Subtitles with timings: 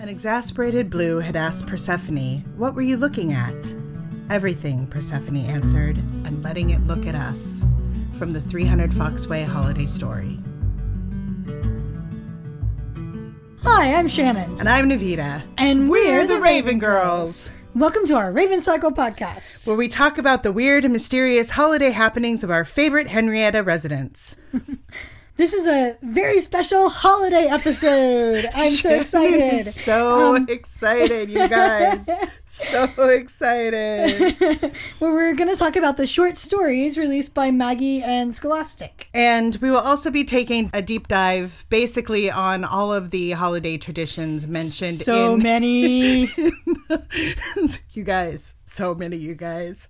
[0.00, 3.74] An exasperated Blue had asked Persephone, What were you looking at?
[4.30, 7.64] Everything, Persephone answered, and letting it look at us.
[8.18, 10.38] From the 300 Foxway holiday story.
[13.62, 15.42] Hi, I'm Shannon, And I'm Navita.
[15.58, 19.66] and We're the Raven Girls, Welcome to our Raven Cycle podcast.
[19.66, 24.36] where we talk about the weird and mysterious holiday happenings of our favorite Henrietta residents.
[25.36, 28.48] This is a very special holiday episode.
[28.54, 29.66] I'm so excited.
[29.66, 32.06] So Um, excited, you guys.
[32.46, 34.36] so excited.
[35.00, 39.08] Where we're going to talk about the short stories released by Maggie and Scholastic.
[39.12, 43.76] And we will also be taking a deep dive basically on all of the holiday
[43.76, 46.32] traditions mentioned So in many.
[47.92, 49.88] you guys, so many you guys.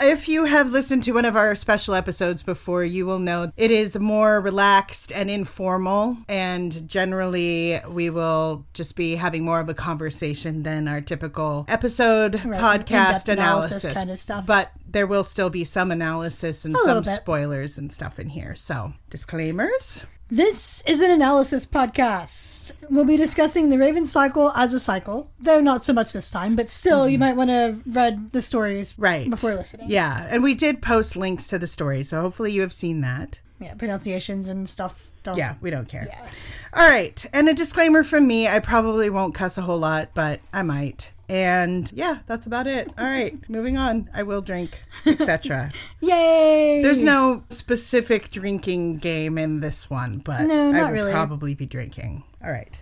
[0.00, 3.72] If you have listened to one of our special episodes before, you will know it
[3.72, 6.18] is more relaxed and informal.
[6.28, 12.44] And generally, we will just be having more of a conversation than our typical episode
[12.44, 13.92] Right, podcast analysis analysis.
[13.94, 14.46] kind of stuff.
[14.46, 18.54] But there will still be some analysis and A some spoilers and stuff in here.
[18.54, 20.04] So, disclaimers.
[20.30, 22.72] This is an analysis podcast.
[22.90, 26.54] We'll be discussing the Raven Cycle as a cycle, though not so much this time,
[26.54, 29.02] but still, you might want to read the stories Mm-hmm.
[29.02, 29.30] Right.
[29.30, 29.88] before listening.
[29.88, 30.26] Yeah.
[30.30, 32.04] And we did post links to the story.
[32.04, 33.40] So, hopefully, you have seen that.
[33.58, 35.02] Yeah, pronunciations and stuff.
[35.22, 35.36] Don't.
[35.38, 36.06] Yeah, we don't care.
[36.08, 36.26] Yeah.
[36.74, 37.24] All right.
[37.32, 41.10] And a disclaimer from me I probably won't cuss a whole lot, but I might.
[41.28, 42.90] And yeah, that's about it.
[42.96, 44.08] All right, moving on.
[44.14, 45.72] I will drink, etc.
[46.00, 46.80] Yay!
[46.82, 51.12] There's no specific drinking game in this one, but No, I will really.
[51.12, 52.24] probably be drinking.
[52.42, 52.74] All right.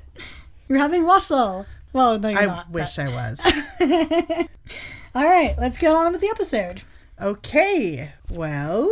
[0.69, 1.67] You're having wassail.
[1.93, 2.71] Well, no, you're I not.
[2.71, 3.41] wish I was.
[5.15, 6.83] All right, let's get on with the episode.
[7.21, 8.91] Okay, well,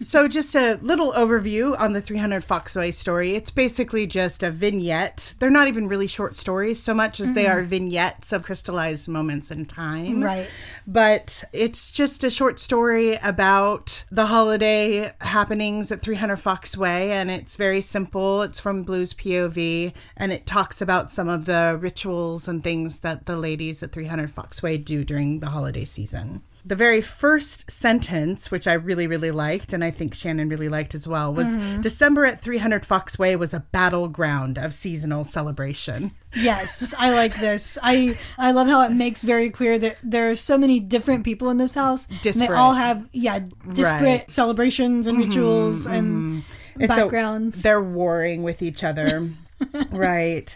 [0.00, 3.34] so just a little overview on the 300 Foxway story.
[3.34, 5.34] It's basically just a vignette.
[5.40, 7.58] They're not even really short stories so much as they mm-hmm.
[7.58, 10.22] are vignettes of crystallized moments in time.
[10.22, 10.48] Right.
[10.86, 17.56] But it's just a short story about the holiday happenings at 300 Foxway, and it's
[17.56, 18.42] very simple.
[18.42, 23.26] It's from Blues POV, and it talks about some of the rituals and things that
[23.26, 26.42] the ladies at 300 Foxway do during the holiday season.
[26.68, 30.96] The very first sentence, which I really, really liked, and I think Shannon really liked
[30.96, 36.10] as well, was December at 300 Fox Way was a battleground of seasonal celebration.
[36.34, 37.78] Yes, I like this.
[37.82, 41.50] I I love how it makes very clear that there are so many different people
[41.50, 42.08] in this house.
[42.24, 44.20] And they all have yeah disparate Right.
[44.22, 46.42] Mm-hmm, celebrations and rituals and
[46.80, 47.62] It's a- backgrounds.
[47.62, 49.30] they're warring with each other.
[49.90, 50.54] right.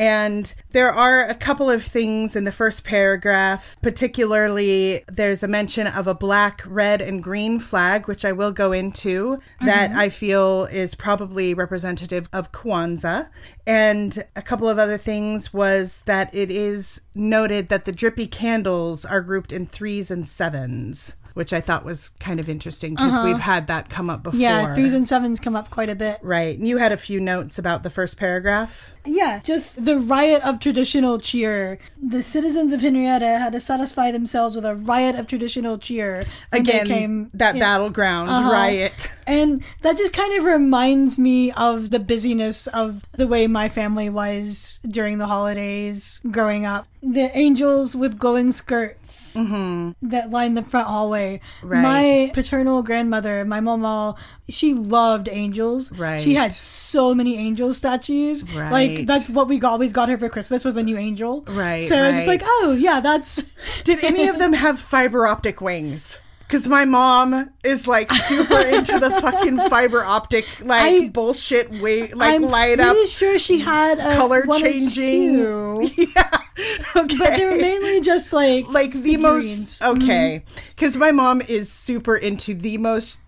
[0.00, 3.76] And there are a couple of things in the first paragraph.
[3.82, 8.72] Particularly, there's a mention of a black, red, and green flag, which I will go
[8.72, 9.98] into, that mm-hmm.
[9.98, 13.28] I feel is probably representative of Kwanzaa.
[13.66, 19.04] And a couple of other things was that it is noted that the drippy candles
[19.04, 21.14] are grouped in threes and sevens.
[21.34, 24.38] Which I thought was kind of interesting because we've had that come up before.
[24.40, 26.18] yeah, threes and sevens come up quite a bit.
[26.22, 26.58] Right.
[26.58, 28.92] And you had a few notes about the first paragraph.
[29.06, 31.78] Yeah, just the riot of traditional cheer.
[32.02, 36.26] The citizens of Henrietta had to satisfy themselves with a riot of traditional cheer.
[36.52, 38.50] Again, came that battleground Uh-huh.
[38.52, 39.08] riot.
[39.26, 44.10] And that just kind of reminds me of the busyness of the way my family
[44.10, 46.86] was during the holidays growing up.
[47.02, 51.19] The angels with glowing skirts that line the front hallway.
[51.20, 51.68] Mm-hmm.
[51.68, 51.82] Right.
[51.82, 54.14] My paternal grandmother, my mama,
[54.48, 55.92] she loved angels.
[55.92, 56.22] Right.
[56.22, 58.42] She had so many angel statues.
[58.52, 58.70] Right.
[58.72, 61.44] Like that's what we got, always got her for Christmas was a new angel.
[61.48, 63.42] Right, So it's just like, oh yeah, that's
[63.84, 66.18] Did any of them have fiber optic wings?
[66.46, 72.08] Because my mom is like super into the fucking fiber optic, like I- bullshit, way,
[72.08, 75.38] like I'm light pretty sure she had a color changing.
[75.96, 76.40] yeah.
[76.96, 77.16] Okay.
[77.18, 79.80] But they were mainly just like like the figurines.
[79.80, 80.42] most okay
[80.74, 83.20] because my mom is super into the most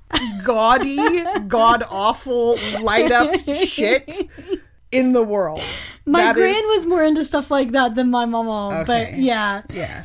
[0.44, 0.98] gaudy
[1.48, 3.34] god awful light up
[3.66, 4.28] shit
[4.92, 5.62] in the world
[6.04, 8.84] My That gran is- was more into stuff like that than my mama, Okay.
[9.12, 9.62] but yeah.
[9.71, 10.03] yeah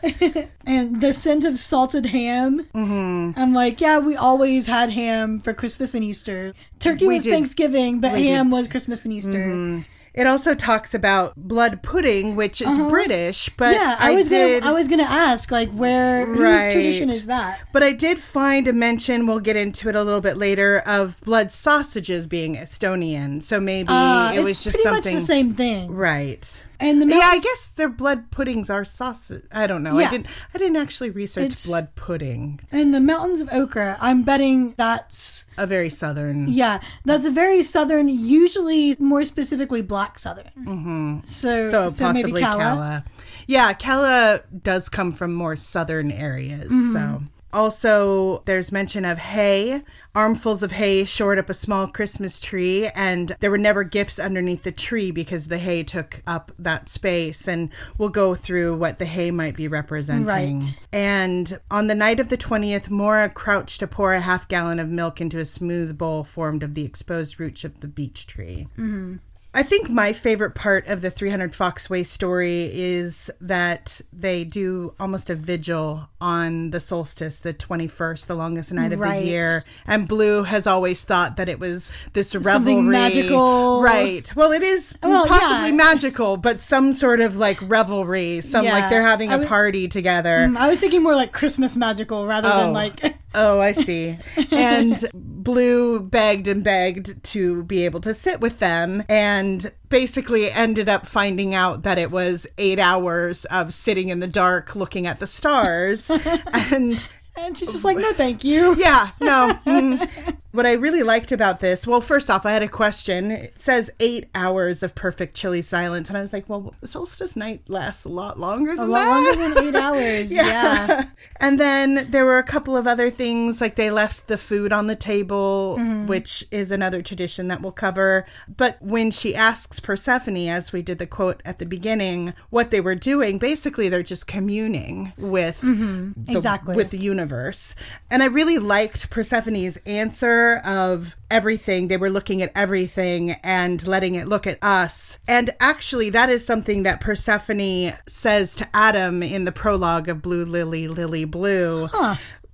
[0.66, 2.68] And the scent of salted ham.
[2.75, 3.31] Mm-hmm.
[3.42, 6.54] I'm like, yeah, we always had ham for Christmas and Easter.
[6.80, 8.56] Turkey We was did- Thanksgiving, but we ham did.
[8.56, 9.84] was Christmas and Easter.
[10.18, 13.84] It also talks about blood pudding, which is British, but Uh-huh.
[13.84, 14.64] Yeah, I, I, was did.
[14.64, 16.64] gonna I was gonna ask like where Right.
[16.66, 17.60] whose tradition is that?
[17.72, 19.28] but I did find a mention.
[19.28, 23.44] We'll get into it a little bit later of blood sausages being Estonian.
[23.44, 25.92] So maybe Uh, it was it's just pretty something much the same thing.
[25.92, 26.64] right.
[26.80, 29.44] And the Yeah, I guess their blood puddings are sausage.
[29.52, 29.98] I don't know.
[30.00, 30.08] Yeah.
[30.08, 30.28] I didn't.
[30.54, 32.60] I didn't actually research It's- blood pudding.
[32.72, 36.48] and the mountains of Okra, I'm betting that's A very southern.
[36.50, 40.52] yeah, that's a very southern, usually more specifically black southern.
[40.60, 41.18] Mm-hmm.
[41.24, 42.62] So, So, so possibly Calla.
[42.64, 43.06] Calla.
[43.48, 46.70] Yeah, Calla does come from more southern areas.
[46.70, 46.94] Mm-hmm.
[46.94, 47.22] So
[47.57, 49.83] also there's mention of hay.
[50.15, 54.63] Armfuls of hay shored up a small Christmas tree, and there were never gifts underneath
[54.63, 57.48] the tree because the hay took up that space.
[57.48, 60.59] And we'll go through what the hay might be representing.
[60.59, 60.77] Right.
[60.92, 64.89] And on the night of the 20th, Maura crouched to pour a half gallon of
[64.89, 68.68] milk into a smooth bowl formed of the exposed roots of the beech tree.
[68.77, 69.18] Mm-hmm.
[69.57, 75.31] I think my favorite part of the 300 Foxway story is that they do almost
[75.31, 79.21] a vigil on the solstice, the 21st, the longest night of Right.
[79.24, 79.63] the year.
[79.88, 82.81] And Blue has always thought that it was this revelry.
[82.83, 83.81] magical.
[83.81, 84.31] Right.
[84.36, 85.75] Well, it is Well, possibly yeah.
[85.75, 88.74] magical, but some sort of like revelry, some Yeah.
[88.74, 90.48] like they're having a would- party together.
[90.48, 92.57] Mm, I was thinking more like Christmas magical rather Oh.
[92.59, 94.18] than like Oh, I see.
[94.52, 100.90] And Blue begged and begged to be able to sit with them and basically ended
[100.90, 105.20] up finding out that it was eight hours of sitting in the dark looking at
[105.20, 106.10] the stars.
[106.54, 108.76] and and she's just like, no, thank you.
[108.76, 109.60] yeah, no.
[109.66, 110.38] mm.
[110.57, 113.30] What I really liked about this, well, first off, I had a question.
[113.30, 116.09] It says eight hours of perfect chilly silence.
[116.09, 119.38] And I was like, well, solstice night lasts a lot longer than A lot that.
[119.38, 120.31] longer than eight hours.
[120.31, 121.09] yeah.
[121.39, 124.88] And then there were a couple of other things, like they left the food on
[124.88, 126.07] the table, mm-hmm.
[126.07, 128.25] which is another tradition that we'll cover.
[128.48, 132.81] But when she asks Persephone, as we did the quote at the beginning, what they
[132.81, 136.13] were doing, basically they're just communing with mm-hmm.
[136.15, 136.75] the, Exactly.
[136.75, 137.75] with the universe.
[138.09, 141.88] And I really liked Persephone's answer of everything.
[141.88, 145.18] They were looking at everything and letting it look at us.
[145.28, 150.46] And actually, that is something that Persephone says to Adam in the prologue of Blue
[150.46, 151.90] Lily, Lily Blue.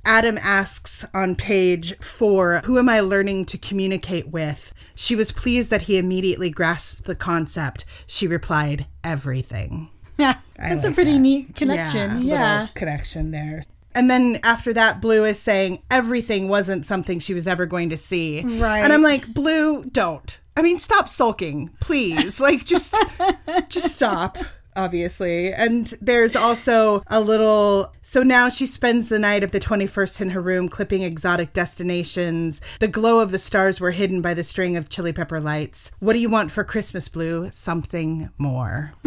[0.06, 4.74] Adam asks on page four, Who am I learning to communicate with?
[4.96, 7.86] She was pleased that he immediately grasped the concept.
[8.06, 9.90] She replied, Everything.
[10.18, 10.40] Yeah.
[10.60, 11.20] That's a pretty that.
[11.20, 12.16] neat connection.
[12.16, 12.68] little Yeah.
[12.76, 13.64] connection there.
[13.96, 17.98] And then after that, Blue is saying everything wasn't something she was ever going to
[17.98, 18.42] see.
[18.42, 18.84] Right.
[18.84, 20.40] And I'm like, Blue, don't.
[20.56, 22.40] I mean, stop sulking, please.
[22.40, 22.96] like, just,
[23.70, 24.38] just stop.
[24.76, 25.54] Obviously.
[25.54, 27.94] And there's also a little.
[28.02, 32.60] So now she spends the night of the 21st in her room clipping exotic destinations.
[32.80, 35.92] The glow of the stars were hidden by the string of chili pepper lights.
[36.00, 37.50] What do you want for Christmas, Blue?
[37.52, 38.94] Something more.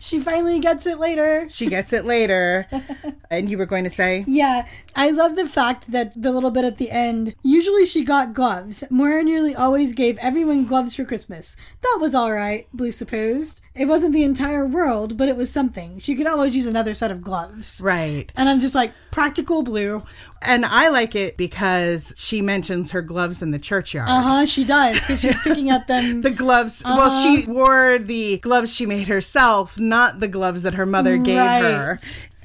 [0.00, 1.46] She finally gets it later.
[1.50, 2.66] She gets it later.
[3.30, 4.24] and you were going to say?
[4.26, 4.66] Yeah,
[4.96, 7.34] I love the fact that the little bit at the end.
[7.42, 8.82] Usually she got gloves.
[8.88, 11.54] Maura nearly always gave everyone gloves for Christmas.
[11.82, 13.60] That was all right, Blue supposed.
[13.72, 16.00] It wasn't the entire world, but it was something.
[16.00, 17.80] She could always use another set of gloves.
[17.80, 18.30] Right.
[18.34, 20.02] And I'm just like, practical Blue.
[20.42, 24.08] And I like it because she mentions her gloves in the churchyard.
[24.08, 26.20] Uh huh, she does, because she's picking at them.
[26.30, 30.86] The gloves, well, she wore the gloves she made herself, not the gloves that her
[30.86, 31.98] mother gave her.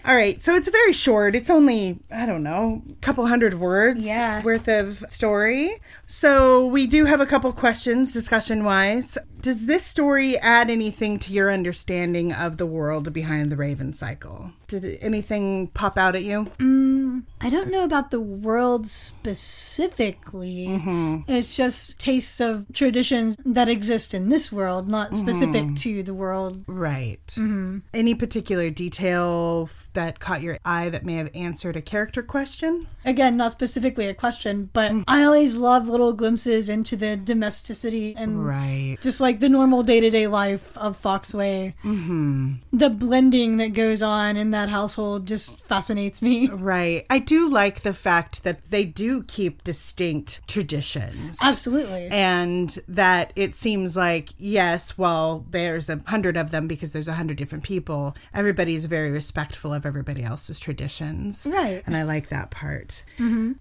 [0.07, 1.33] All right, so it's very short.
[1.33, 4.43] It's only, I don't know, a couple hundred words Yeah.
[4.43, 5.81] worth of story.
[6.07, 9.17] So we do have a couple questions discussion wise.
[9.41, 14.51] Does this story add anything to your understanding of the world behind the Raven cycle?
[14.67, 16.45] Did anything pop out at you?
[16.57, 20.67] Mm, I don't know about the world specifically.
[20.67, 21.31] Mm-hmm.
[21.31, 25.27] It's just tastes of traditions that exist in this world, not mm-hmm.
[25.27, 26.63] specific to the world.
[26.65, 27.25] Right.
[27.35, 27.79] Mm-hmm.
[27.93, 32.87] Any particular detail that caught your eye that may have answered a character question?
[33.05, 35.03] Again, not specifically a question, but mm.
[35.07, 38.97] I always love little glimpses into the domesticity and Right.
[39.01, 41.73] just like the normal day to day life of Foxway.
[41.83, 42.53] Mm-hmm.
[42.73, 46.49] The blending that goes on in that household just fascinates me.
[46.65, 47.05] Right.
[47.09, 51.37] I do like the fact that they do keep distinct traditions.
[51.41, 52.07] Absolutely.
[52.07, 57.13] And that it seems like, yes, well, there's a hundred of them because there's a
[57.13, 58.15] hundred different people.
[58.33, 61.45] Everybody's very respectful of everybody else's traditions.
[61.49, 61.83] Right.
[61.85, 63.03] And I like that part.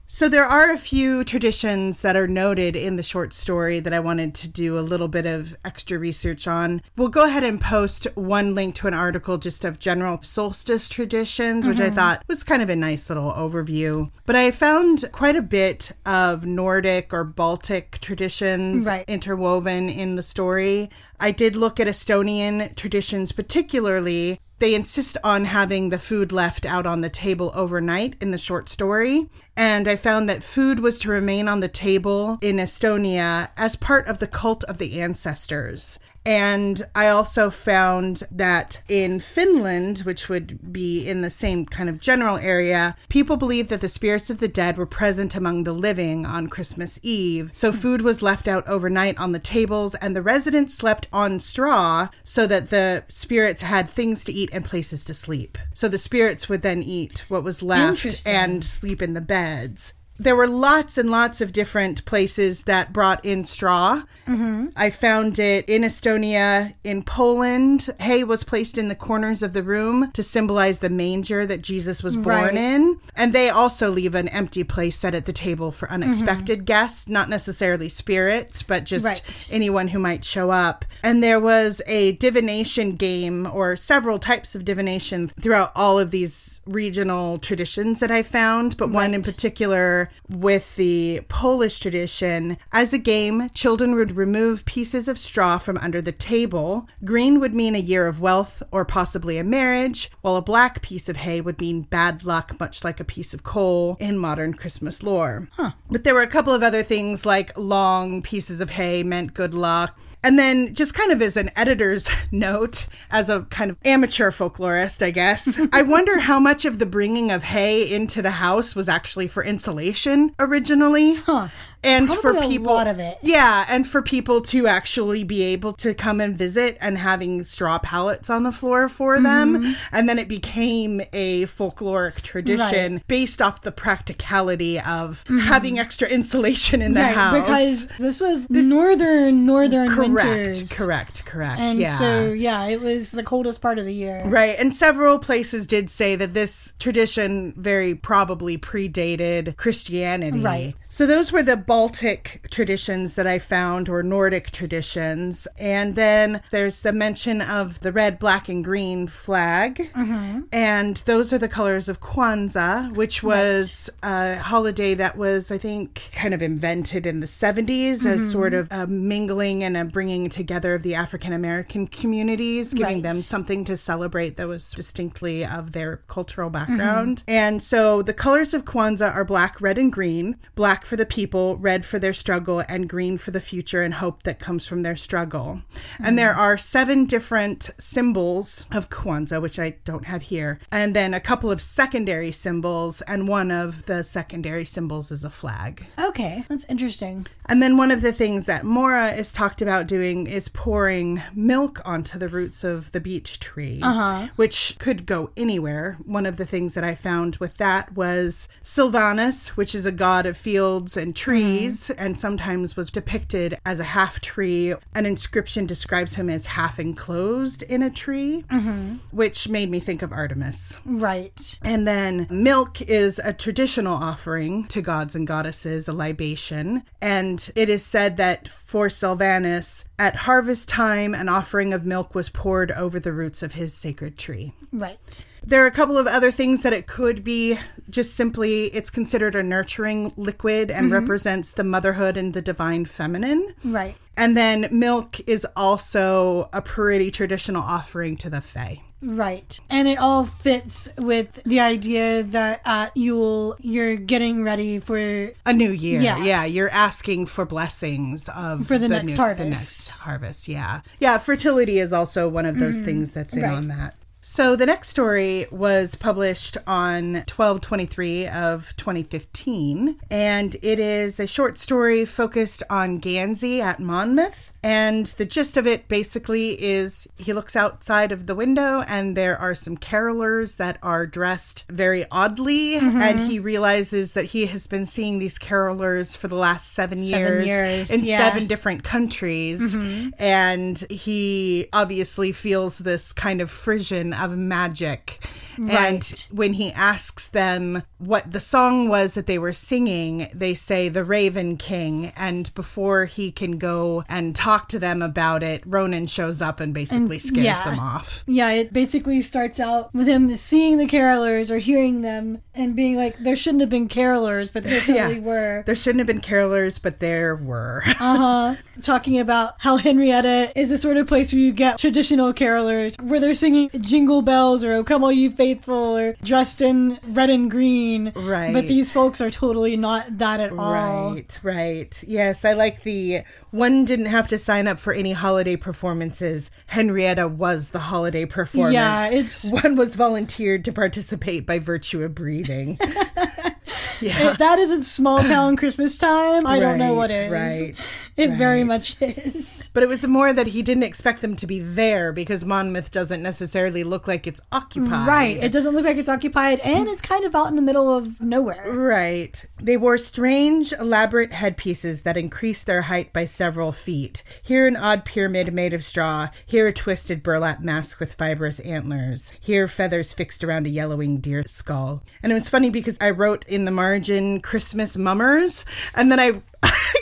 [0.06, 4.00] So there are a few traditions that are noted in the short story that I
[4.00, 6.82] wanted to do a little bit of extra research on.
[6.96, 11.66] We'll go ahead and post one link to an article just of general solstice traditions,
[11.66, 11.94] which I mm-hmm.
[11.94, 14.10] thought was kind of a nice little overview.
[14.26, 19.04] But I found quite a bit of Nordic or Baltic traditions Right.
[19.08, 20.90] interwoven in the story.
[21.20, 24.40] I did look at Estonian traditions particularly.
[24.64, 28.70] They insist on having the food left out on the table overnight in the short
[28.70, 29.28] story.
[29.54, 34.08] And I found that food was to remain on the table in Estonia as part
[34.08, 35.98] of the cult of the ancestors.
[36.26, 42.00] And I also found that in Finland, which would be in the same kind of
[42.00, 46.24] general area, people believed that the spirits of the dead were present among the living
[46.24, 47.50] on Christmas Eve.
[47.52, 52.08] So food was left out overnight on the tables, and the residents slept on straw
[52.22, 55.58] so that the spirits had things to eat and places to sleep.
[55.74, 59.92] So the spirits would then eat what was left and sleep in the beds.
[60.18, 64.02] There were lots and lots of different places that brought in straw.
[64.28, 64.68] Mm-hmm.
[64.76, 67.92] I found it in Estonia, in Poland.
[67.98, 72.02] Hay was placed in the corners of the room to symbolize the manger that Jesus
[72.02, 72.54] was born Right.
[72.54, 72.98] in.
[73.16, 77.28] And they also leave an empty place set at the table for unexpected guests, not
[77.28, 79.22] necessarily spirits, but just Right.
[79.50, 80.84] anyone who might show up.
[81.02, 86.53] And there was a divination game or several types of divination throughout all of these
[86.66, 92.56] regional traditions that I found, but one in particular with the Polish tradition.
[92.72, 96.88] As a game, children would remove pieces of straw from under the table.
[97.04, 101.08] Green would mean a year of wealth or possibly a marriage, while a black piece
[101.08, 105.02] of hay would mean bad luck, much like a piece of coal in modern Christmas
[105.02, 105.48] lore.
[105.90, 109.54] But there were a couple of other things like long pieces of hay meant good
[109.54, 109.98] luck.
[110.24, 115.00] And then, just kind of as an editor's note, as a kind of amateur folklorist,
[115.04, 118.88] I guess, I wonder how much of the bringing of hay into the house was
[118.88, 121.14] actually for insulation originally.
[121.14, 121.48] Huh.
[121.82, 123.18] And Probably for a people, lot of it.
[123.20, 127.78] yeah, and for people to actually be able to come and visit and having straw
[127.78, 129.52] pallets on the floor for Mm-hmm.
[129.62, 129.76] them.
[129.92, 136.80] And then it became a folkloric tradition based off the practicality of having extra insulation
[136.80, 137.34] in the Mm-hmm.
[137.34, 137.82] Right, house.
[137.84, 140.68] because this was northern northern correct, winters.
[140.70, 141.60] correct, correct.
[141.60, 141.98] And yeah.
[141.98, 144.22] so yeah, it was the coldest part of the year.
[144.24, 150.40] Right, and several places did say that this tradition very probably predated Christianity.
[150.40, 150.76] Right.
[150.94, 155.48] So those were the Baltic traditions that I found, or Nordic traditions.
[155.58, 159.90] And then there's the mention of the red, black, and green flag.
[159.92, 160.42] Mm-hmm.
[160.52, 166.10] And those are the colors of Kwanzaa, which was a holiday that was, I think,
[166.12, 168.06] kind of invented in the 70s Mm-hmm.
[168.06, 172.98] as sort of a mingling and a bringing together of the African American communities, giving
[172.98, 173.02] Right.
[173.02, 177.24] them something to celebrate that was distinctly of their cultural background.
[177.26, 181.56] And so the colors of Kwanzaa are black, red, and green black for the people,
[181.56, 184.96] red for their struggle, and green for the future and hope that comes from their
[184.96, 185.62] struggle.
[186.02, 191.14] And there are seven different symbols of Kwanzaa, which I don't have here, and then
[191.14, 195.86] a couple of secondary symbols, and one of the secondary symbols is a flag.
[195.98, 197.26] Okay, that's interesting.
[197.46, 201.80] And then one of the things that Maura is talked about doing is pouring milk
[201.84, 204.28] onto the roots of the beech tree, Uh-huh.
[204.36, 205.98] which could go anywhere.
[206.04, 210.26] One of the things that I found with that was Sylvanus, which is a god
[210.26, 212.00] of fields and trees, mm-hmm.
[212.00, 214.74] and sometimes was depicted as a half tree.
[214.94, 218.96] An inscription describes him as half enclosed in a tree, mm-hmm.
[219.10, 220.76] which made me think of Artemis.
[220.84, 221.58] Right.
[221.62, 226.82] And then milk is a traditional offering to gods and goddesses, a libation.
[227.00, 232.28] And it is said that for Sylvanus, at harvest time, an offering of milk was
[232.28, 234.52] poured over the roots of his sacred tree.
[234.72, 235.24] Right.
[235.46, 237.58] There are a couple of other things that it could be
[237.90, 243.54] just simply it's considered a nurturing liquid and represents the motherhood and the divine feminine.
[243.64, 243.94] Right.
[244.16, 248.80] And then milk is also a pretty traditional offering to the Fae.
[249.02, 249.60] Right.
[249.68, 255.52] And it all fits with the idea that at Yule you're getting ready for A
[255.52, 256.00] new year.
[256.00, 256.24] Yeah.
[256.24, 256.44] Yeah.
[256.46, 259.38] You're asking for blessings of For the next new- harvest.
[259.44, 260.48] The next harvest.
[260.48, 260.80] Yeah.
[261.00, 261.18] Yeah.
[261.18, 263.50] Fertility is also one of those things that's in Mm-hmm.
[263.50, 263.56] Right.
[263.58, 263.94] on that.
[264.26, 271.58] So the next story was published on 1223 of 2015 and it is a short
[271.58, 277.54] story focused on Gansey at Monmouth and the gist of it basically is he looks
[277.54, 283.02] outside of the window and there are some carolers that are dressed very oddly Mm-hmm.
[283.02, 287.04] and he realizes that he has been seeing these carolers for the last 7 Seven
[287.04, 288.18] years, years, in yeah.
[288.18, 289.76] seven different countries
[290.18, 295.24] and he obviously feels this kind of frisson of magic
[295.58, 300.88] and when he asks them what the song was that they were singing they say
[300.88, 306.06] the raven king and before he can go and talk to them about it ronan
[306.06, 307.64] shows up and basically scares yeah.
[307.64, 312.42] them off Yeah, it basically starts out with him seeing the carolers or hearing them
[312.54, 315.62] and being like, there shouldn't have been carolers, but there totally were.
[315.66, 318.54] there shouldn't have been carolers but there were Uh huh.
[318.82, 323.20] Talking about how Henrietta is the sort of place where you get traditional carolers, where
[323.20, 327.50] they're singing jingle bells or "Oh Come All You faithful or dressed in red and
[327.50, 328.12] green.
[328.14, 328.52] Right.
[328.52, 330.72] But these folks are totally not that at all.
[330.72, 332.04] Right, right.
[332.06, 336.50] Yes, I like the one didn't have to sign up for any holiday performances.
[336.66, 338.74] Henrietta was the holiday performance.
[338.74, 342.78] Yeah, it's- one was volunteered to participate by virtue of breathing.
[344.00, 344.30] yeah.
[344.30, 347.32] If that isn't small town Christmas time, I don't know what Right, is.
[347.32, 347.74] Right.
[348.16, 349.70] It very much is.
[349.74, 353.22] But it was more that he didn't expect them to be there because Monmouth doesn't
[353.22, 355.08] necessarily look like it's occupied.
[355.08, 355.36] Right.
[355.42, 358.20] It doesn't look like it's occupied and it's kind of out in the middle of
[358.20, 358.72] nowhere.
[358.72, 359.44] Right.
[359.60, 364.22] They wore strange, elaborate headpieces that increased their height by several feet.
[364.42, 369.32] Here an odd pyramid made of straw, here a twisted burlap mask with fibrous antlers,
[369.40, 372.04] here feathers fixed around a yellowing deer skull.
[372.22, 375.64] And it was funny because I wrote in the margin Christmas mummers,
[375.94, 376.40] and then I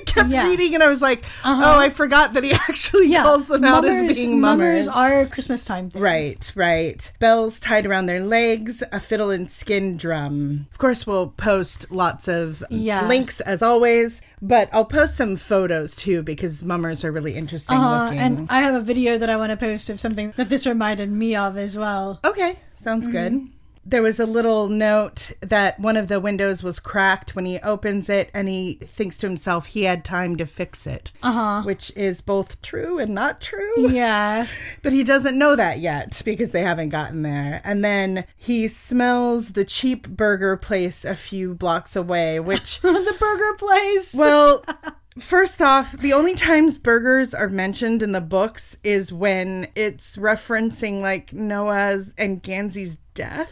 [0.07, 0.49] kept Yeah.
[0.49, 1.63] reading and I was like, Uh-huh.
[1.65, 3.23] oh, I forgot that he actually Yeah.
[3.23, 4.89] calls them out as being mummers.
[4.89, 6.03] are Christmas time thing.
[6.03, 7.01] Right, right.
[7.21, 10.67] Bells tied around their legs, a fiddle and skin drum.
[10.73, 13.07] Of course, we'll post lots of Yeah.
[13.07, 18.05] links as always, but I'll post some photos too because mummers are really interesting Uh,
[18.07, 18.19] looking.
[18.19, 21.13] and I have a video that I want to post of something that this reminded
[21.13, 22.19] me of as well.
[22.25, 23.17] okay, sounds Mm-hmm.
[23.17, 23.49] good.
[23.85, 28.09] There was a little note that one of the windows was cracked when he opens
[28.09, 31.63] it, and he thinks to himself he had time to fix it, Uh huh.
[31.65, 33.89] which is both true and not true.
[33.91, 34.47] Yeah.
[34.83, 37.61] But he doesn't know that yet because they haven't gotten there.
[37.65, 43.55] And then he smells the cheap burger place a few blocks away, which, the burger
[43.59, 44.15] place.
[44.15, 44.65] well,
[45.19, 51.01] first off, the only times burgers are mentioned in the books is when it's referencing
[51.01, 53.51] like Noah's and Gansey's death.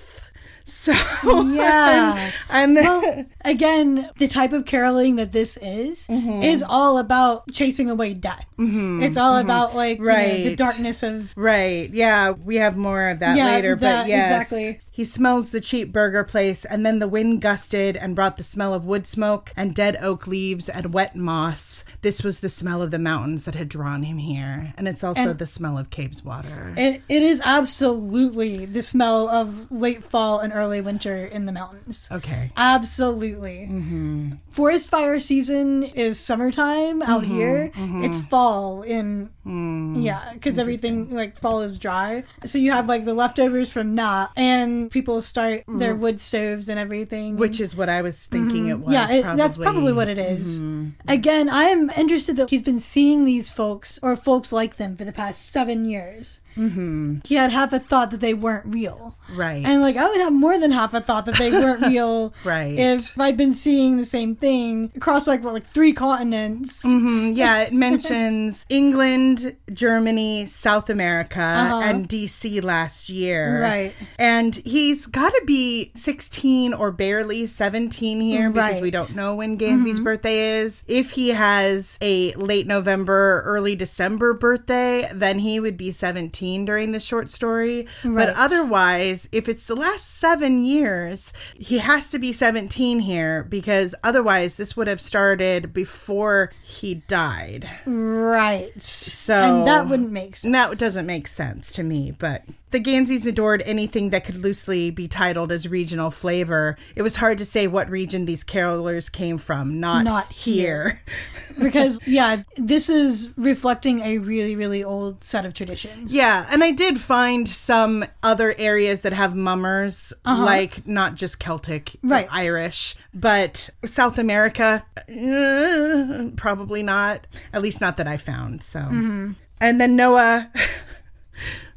[0.71, 2.31] So, Yeah.
[2.49, 6.43] and, and well, again, the type of caroling that this is Mm-hmm.
[6.43, 8.45] is all about chasing away death.
[8.59, 10.55] It's all about like you know, the Mm-hmm.
[10.55, 11.91] Darkness of Right.
[11.93, 13.75] Yeah, we have more of that Yeah, later.
[13.77, 14.81] that- but yes, exactly.
[14.91, 18.75] he smells the cheap burger place, and then the wind gusted and brought the smell
[18.75, 21.85] of wood smoke and dead oak leaves and wet moss.
[22.03, 25.31] This was the smell of the mountains that had drawn him here, and it's also
[25.31, 26.77] And- the smell of Cabeswater.
[26.79, 32.09] it, it is absolutely the smell of late fall and early winter in the mountains.
[32.11, 32.51] okay.
[32.57, 33.69] Absolutely.
[33.71, 34.33] Mm-hmm.
[34.51, 37.35] Forest fire season is summertime out mm-hmm.
[37.35, 37.73] here.
[37.75, 38.05] Mm-hmm.
[38.05, 42.25] It's fall in Mm, yeah, because everything like fall is dry.
[42.45, 45.79] So you have like the leftovers from that, and people start mm.
[45.79, 47.37] their wood stoves and everything.
[47.37, 48.71] which is what I was thinking mm-hmm.
[48.71, 48.93] it was.
[48.93, 49.43] yeah, it, probably.
[49.43, 50.61] that's probably what it is.
[51.09, 55.13] Again, I'm interested that he's been seeing these folks or folks like them for the
[55.13, 56.40] past seven years.
[56.61, 57.19] Mm-hmm.
[57.25, 59.17] He had half a thought that they weren't real.
[59.35, 59.65] Right.
[59.65, 62.35] And like I would have more than half a thought that they weren't real.
[62.45, 62.79] Right.
[62.79, 66.83] If I'd been seeing the same thing across like what, like three continents.
[66.85, 71.81] Mhm, yeah, it mentions England, Germany, South America, Uh-huh.
[71.85, 73.63] and DC last year.
[73.63, 73.93] Right.
[74.19, 78.73] And he's got to be 16 or barely 17 here because Right.
[78.75, 78.83] Mm-hmm.
[78.83, 80.83] we don't know when Gansey's birthday is.
[80.87, 86.93] If he has a late November, early December birthday, then he would be 17 during
[86.93, 87.87] the short story.
[88.05, 88.27] Right.
[88.27, 93.95] But otherwise, if it's the last seven years, he has to be 17 here because
[94.03, 97.69] otherwise, this would have started before he died.
[97.87, 98.81] Right.
[98.83, 100.53] So and that wouldn't make sense.
[100.53, 105.09] that doesn't make sense to me, but the Ganseys adored anything that could loosely be
[105.09, 106.77] titled as regional flavor.
[106.95, 111.03] It was hard to say what region these carolers came from, not, Not here.
[111.59, 116.15] because yeah, this is reflecting a really really old set of traditions.
[116.15, 121.91] yeah, and I did find some other areas that have mummers, like not just Celtic,
[122.03, 122.09] Uh-huh.
[122.15, 122.29] Right.
[122.31, 127.27] Irish, but South America, uh, probably not.
[127.53, 128.63] At least not that I found.
[128.63, 129.33] So, Mm-hmm.
[129.61, 130.51] and then Noah.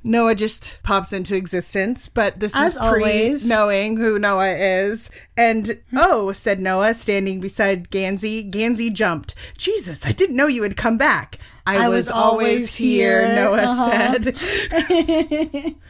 [0.05, 3.47] Noah just pops into existence, but this As is pre always.
[3.47, 5.09] knowing who Noah is.
[5.37, 8.43] And oh, said Noah, standing beside Gansey.
[8.51, 9.33] Gansey jumped.
[9.57, 11.39] Jesus, I didn't know you had come back.
[11.65, 13.35] I, I was, was always, here, here.
[13.35, 14.13] Noah Uh-huh.
[14.23, 15.75] said.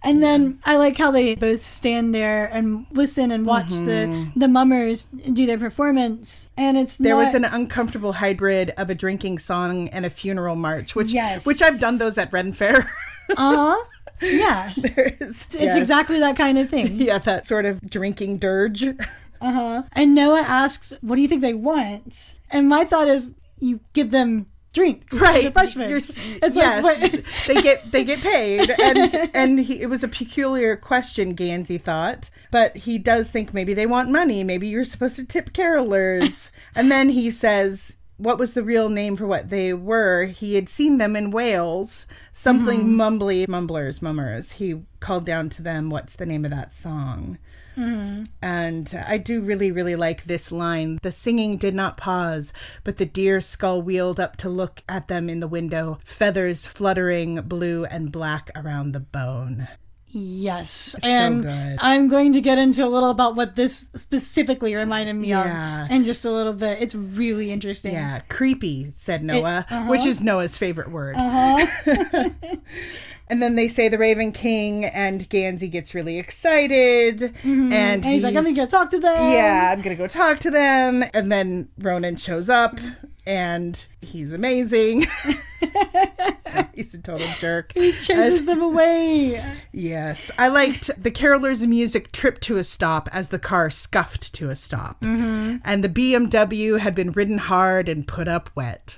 [0.00, 4.46] And then I like how they both stand there and listen and watch the the
[4.46, 6.50] mummers do their performance.
[6.56, 7.02] And it's Mm-hmm.
[7.04, 11.10] There not, was an uncomfortable hybrid of a drinking song and a funeral march, which
[11.10, 11.44] Yes.
[11.44, 12.88] which I've done those at Ren Fair.
[13.36, 13.84] uh huh.
[14.22, 17.00] Yeah, it's exactly that kind of thing.
[17.00, 18.84] yeah, that sort of drinking dirge.
[18.84, 18.94] Uh
[19.40, 19.82] huh.
[19.92, 24.12] And Noah asks, "What do you think they want?" And my thought is, you give
[24.12, 24.46] them
[24.78, 26.16] drinks, right refreshments.
[26.18, 30.08] You're- It's yes like, they get they get paid and and he, it was a
[30.08, 35.16] peculiar question gansey thought but he does think maybe they want money maybe you're supposed
[35.16, 39.72] to tip carolers and then he says what was the real name for what they
[39.72, 40.24] were.
[40.24, 43.00] He had seen them in Wales, something Mm-hmm.
[43.00, 44.50] mumbly, mumblers, mummers.
[44.58, 47.38] He called down to them, what's the name of that song?
[47.78, 48.24] Mm-hmm.
[48.42, 50.98] And I do really, really like this line.
[51.02, 52.52] The singing did not pause,
[52.84, 57.40] but the deer skull wheeled up to look at them in the window, feathers fluttering
[57.42, 59.68] blue and black around the bone.
[60.10, 60.96] Yes.
[61.02, 61.76] and good.
[61.80, 65.84] I'm going to get into a little about what this specifically reminded me Yeah.
[65.84, 66.80] of in just a little bit.
[66.80, 67.92] It's really interesting.
[67.92, 71.14] Yeah, creepy, said Noah, which is Noah's favorite word.
[71.16, 72.30] Uh-huh.
[73.30, 77.34] and then they say the Raven King, and Gansey gets really excited.
[77.42, 79.30] And, And he's, like, I'm going to go talk to them.
[79.30, 81.04] Yeah, I'm gonna go talk to them.
[81.14, 82.78] And then Ronan shows up
[83.26, 85.06] and he's amazing.
[86.74, 87.72] he's a total jerk.
[87.74, 89.42] He chases them away.
[89.72, 90.30] Yes.
[90.38, 94.56] I liked the carolers' music tripped to a stop as the car scuffed to a
[94.56, 95.00] stop.
[95.02, 95.58] Mm-hmm.
[95.64, 98.96] And the BMW had been ridden hard and put up wet.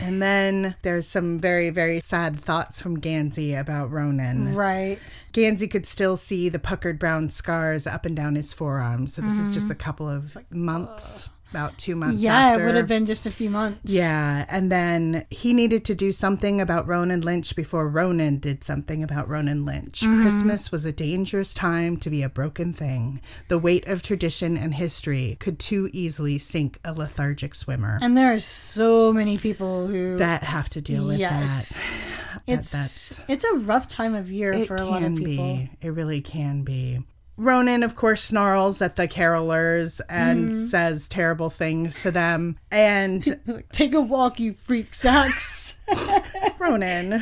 [0.00, 4.54] And then there's some very, very sad thoughts from Gansey about Ronan.
[4.54, 4.98] Right.
[5.32, 9.14] Gansey could still see the puckered brown scars up and down his forearms.
[9.14, 12.62] So this is just a couple of months, about two months Yeah, after.
[12.62, 13.78] it would have been just a few months.
[13.84, 19.04] Yeah, and then he needed to do something about Ronan Lynch before Ronan did something
[19.04, 20.00] about Ronan Lynch.
[20.00, 20.22] Mm-hmm.
[20.22, 23.20] Christmas was a dangerous time to be a broken thing.
[23.48, 28.00] The weight of tradition and history could too easily sink a lethargic swimmer.
[28.02, 30.16] And there are so many people who.
[30.18, 32.24] that have to deal with yes.
[32.34, 32.40] that.
[32.48, 35.54] It's, that's- it's a rough time of year for a lot of people.
[35.54, 35.70] be.
[35.80, 37.04] It really can be.
[37.36, 40.64] Ronan, of course, snarls at the carolers and Mm-hmm.
[40.66, 42.58] says terrible things to them.
[42.70, 43.40] And
[43.72, 45.78] Take a walk, you freak sacks.
[46.58, 47.12] Ronan,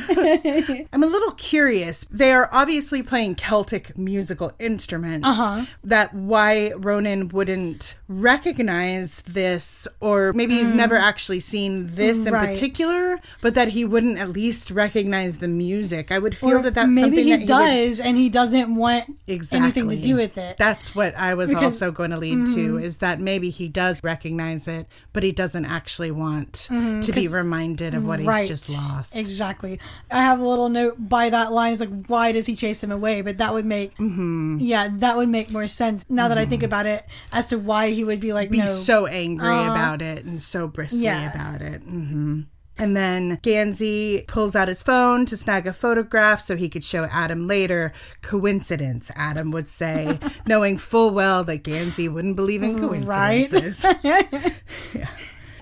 [0.93, 2.05] I'm a little curious.
[2.09, 5.27] They are obviously playing Celtic musical instruments.
[5.27, 5.65] Uh-huh.
[5.83, 12.37] That why Ronan wouldn't recognize this, or maybe he's never actually seen this in Mm.
[12.37, 12.49] Right.
[12.55, 16.11] particular, but that he wouldn't at least recognize the music.
[16.11, 18.73] I would feel Or that that's maybe something he that would does, and he doesn't
[18.75, 20.57] want exactly anything to do with it.
[20.57, 22.79] That's what I was Because- also going to lead to mm-hmm.
[22.79, 27.27] is that maybe he does recognize it, but he doesn't actually want mm-hmm, to be
[27.27, 29.15] reminded of what he's just lost.
[29.15, 29.79] Exactly.
[30.11, 31.73] I have a little note by that line.
[31.73, 33.21] It's like, why does he chase him away?
[33.21, 34.59] But that would make, Mm-hmm.
[34.59, 36.65] yeah, that would make more sense now that I think mm-hmm.
[36.65, 38.65] about it as to why he would be like, Be no.
[38.73, 39.71] so angry uh-huh.
[39.71, 41.31] about it and so bristly Yeah.
[41.31, 41.81] about it.
[42.77, 47.03] And then Gansey pulls out his phone to snag a photograph so he could show
[47.05, 47.93] Adam later.
[48.23, 53.47] Coincidence, Adam would say, knowing full well that Gansey wouldn't believe in Right.
[53.49, 53.85] coincidences.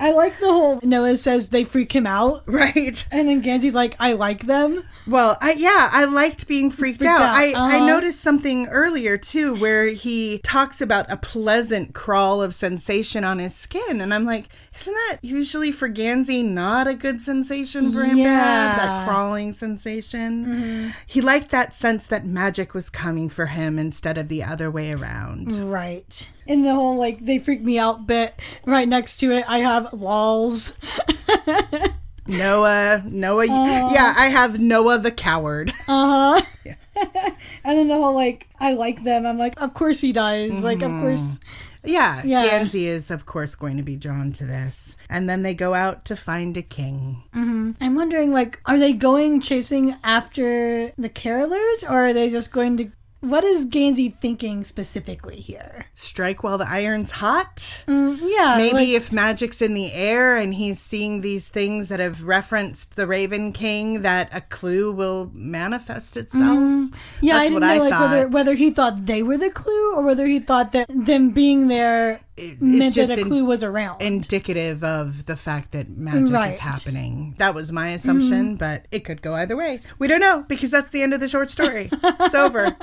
[0.01, 2.43] I like the whole Noah says they freak him out.
[2.47, 3.05] right.
[3.11, 4.83] And then Gansey's like, I like them.
[5.07, 7.21] Well, I yeah, I liked being freaked, Freaked out.
[7.21, 7.85] out, I, I uh-huh.
[7.85, 13.55] noticed something earlier too where he talks about a pleasant crawl of sensation on his
[13.55, 14.01] skin.
[14.01, 18.23] And I'm like, isn't that usually for Gansey not a good sensation for him to
[18.23, 18.77] have?
[18.77, 20.93] That crawling sensation.
[21.05, 24.93] He liked that sense that magic was coming for him instead of the other way
[24.93, 25.51] around.
[25.51, 26.29] Right.
[26.47, 28.33] In the whole, like, they freak me out bit,
[28.65, 30.73] right next to it, I have walls.
[32.27, 33.89] Noah, Noah, uh-huh.
[33.93, 35.73] yeah, I have Noah the coward.
[35.87, 36.75] Uh huh.
[37.63, 39.25] and then the whole, like, I like them.
[39.25, 40.63] I'm like, of course he does.
[40.63, 41.01] Like, of mm-hmm.
[41.01, 41.39] course.
[41.83, 42.45] Yeah, Yeah.
[42.45, 44.95] Gansey is, of course, going to be drawn to this.
[45.09, 47.23] And then they go out to find a king.
[47.35, 47.71] Mm-hmm.
[47.81, 52.77] I'm wondering, like, are they going chasing after the carolers, or are they just going
[52.77, 52.91] to?
[53.21, 55.85] What is Gansey thinking specifically here?
[55.93, 57.75] Strike while the iron's hot?
[57.87, 61.99] Mm, yeah, Maybe like- if magic's in the air and he's seeing these things that
[61.99, 66.43] have referenced the Raven King, that a clue will manifest itself.
[66.43, 66.95] Mm-hmm.
[67.21, 68.31] yeah, I That's didn't what know I like whether thought.
[68.31, 72.21] whether he thought they were the clue, or whether he thought that them being there
[72.41, 74.01] It- it's meant that just a clue was around.
[74.01, 76.53] Indicative of the fact that magic Right.
[76.53, 77.35] is happening.
[77.37, 78.55] That was my assumption, mm-hmm.
[78.55, 79.79] but it could go either way.
[79.99, 81.89] We don't know because that's the end of the short story.
[81.91, 82.75] it's over.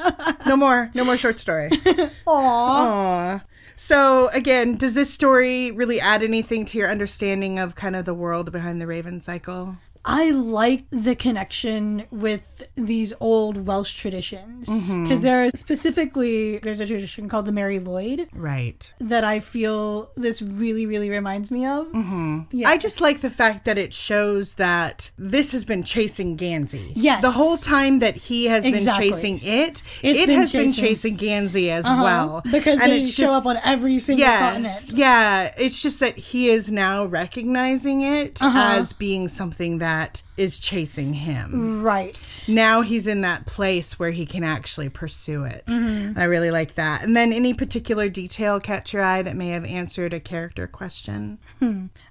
[0.46, 0.90] No more.
[0.94, 1.70] No more short story.
[1.70, 2.10] Aww.
[2.26, 3.44] Aw.
[3.76, 8.14] So again, does this story really add anything to your understanding of kind of the
[8.14, 9.76] world behind the Raven cycle?
[10.10, 12.40] I like the connection with
[12.76, 15.20] these old Welsh traditions because Mm-hmm.
[15.20, 18.90] there are specifically there's a tradition called the Mari Lwyd Right.
[19.00, 21.86] that I feel this really really reminds me of.
[21.88, 22.40] Mm-hmm.
[22.52, 22.68] Yeah.
[22.70, 26.92] I just like the fact that it shows that this has been chasing Gansey.
[26.96, 27.20] Yes.
[27.20, 29.10] The whole time that he has Exactly.
[29.10, 32.02] been chasing it, It's it been has been chasing- chasing Gansey as Uh-huh.
[32.02, 32.42] well.
[32.50, 34.98] because And they show just- up on every single Yes, continent.
[34.98, 35.52] yeah.
[35.58, 38.76] It's just that he is now recognizing it Uh-huh.
[38.78, 41.82] as being something that that is chasing him.
[41.82, 42.44] Right.
[42.46, 45.64] Now he's in that place where he can actually pursue it.
[45.66, 46.18] Mm-hmm.
[46.18, 47.02] I really like that.
[47.02, 51.38] And then any particular detail catch your eye that may have answered a character question?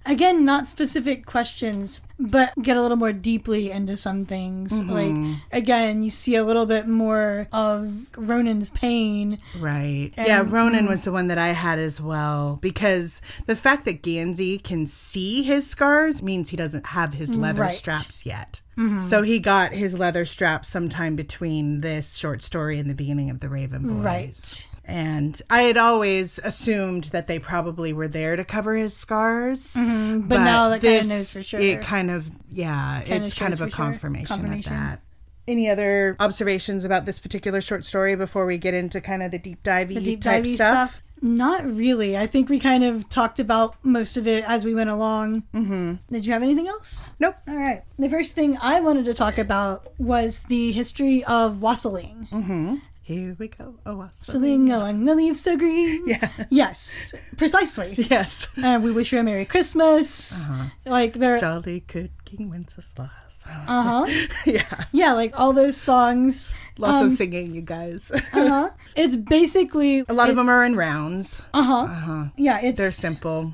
[0.05, 4.71] Again, not specific questions, but get a little more deeply into some things.
[4.71, 4.89] Mm-hmm.
[5.33, 9.37] Like, again, you see a little bit more of Ronan's pain.
[9.59, 10.11] Right.
[10.17, 14.01] yeah, And- Ronan was the one that I had as well because the fact that
[14.01, 17.75] Gansey can see his scars means he doesn't have his leather Right.
[17.75, 18.61] straps yet.
[19.09, 23.39] So he got his leather straps sometime between this short story and the beginning of
[23.39, 24.03] the Raven Boys.
[24.05, 24.67] Right.
[24.85, 29.73] And I had always assumed that they probably were there to cover his scars.
[29.73, 30.27] Mm-hmm.
[30.27, 31.59] But, now that kind of this, knows for sure.
[31.59, 33.75] It kind of, yeah, Kinda it's kind of a for sure.
[33.85, 34.73] confirmation, Confirmation.
[34.73, 35.01] of that.
[35.47, 39.39] Any other observations about this particular short story before we get into kind of the
[39.39, 40.91] deep divey the deep type divey stuff?
[40.91, 41.03] stuff.
[41.21, 42.17] Not really.
[42.17, 45.43] I think we kind of talked about most of it as we went along.
[45.53, 45.95] Mm-hmm.
[46.11, 47.09] Did you have anything else?
[47.19, 47.35] Nope.
[47.47, 47.83] All right.
[47.97, 52.27] The first thing I wanted to talk about was the history of wassailing.
[52.31, 52.75] Mm-hmm.
[53.01, 53.75] Here we go.
[53.85, 53.95] Oh.
[53.95, 56.03] Wassailing along the leaves so green.
[56.07, 56.29] Yeah.
[56.49, 57.95] Yes, precisely.
[58.09, 58.47] Yes.
[58.61, 60.45] Uh, we wish you a Merry Christmas.
[60.49, 60.65] Uh-huh.
[60.85, 63.09] Like there, Jolly good King Wenceslas.
[63.67, 64.27] uh huh.
[64.45, 64.85] yeah.
[64.91, 66.51] Yeah, like all those songs.
[66.77, 68.11] Lots Um, of singing, you guys.
[68.33, 68.69] Uh huh.
[68.95, 71.41] It's basically a lot of them are in rounds.
[71.53, 71.73] Uh huh.
[71.83, 72.25] Uh-huh.
[72.35, 73.53] Yeah, it's They're simple.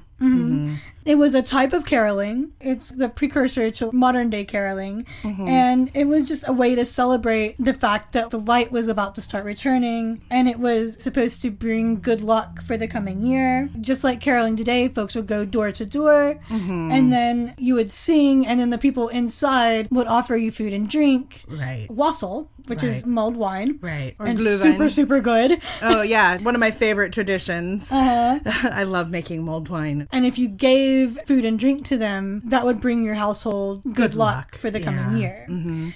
[1.05, 2.53] It was a type of caroling.
[2.61, 5.05] It's the precursor to modern day caroling.
[5.21, 9.15] And it was just a way to celebrate the fact that the light was about
[9.15, 13.69] to start returning and it was supposed to bring good luck for the coming year.
[13.81, 18.47] Just like caroling today, folks would go door to door and then you would sing,
[18.47, 21.43] and then the people inside would offer you food and drink.
[21.47, 21.87] Right.
[21.91, 23.77] Wassail, which is mulled wine.
[23.81, 24.15] Right.
[24.19, 24.61] Or And Glühwein.
[24.61, 25.61] super, super good.
[25.81, 27.91] Oh yeah, one of my favorite traditions.
[27.91, 28.39] Uh-huh.
[28.71, 30.07] I love making mulled wine.
[30.13, 33.95] And if you gave food and drink to them, that would bring your household good,
[33.95, 34.85] Good luck, luck, for the yeah.
[34.85, 35.45] coming year.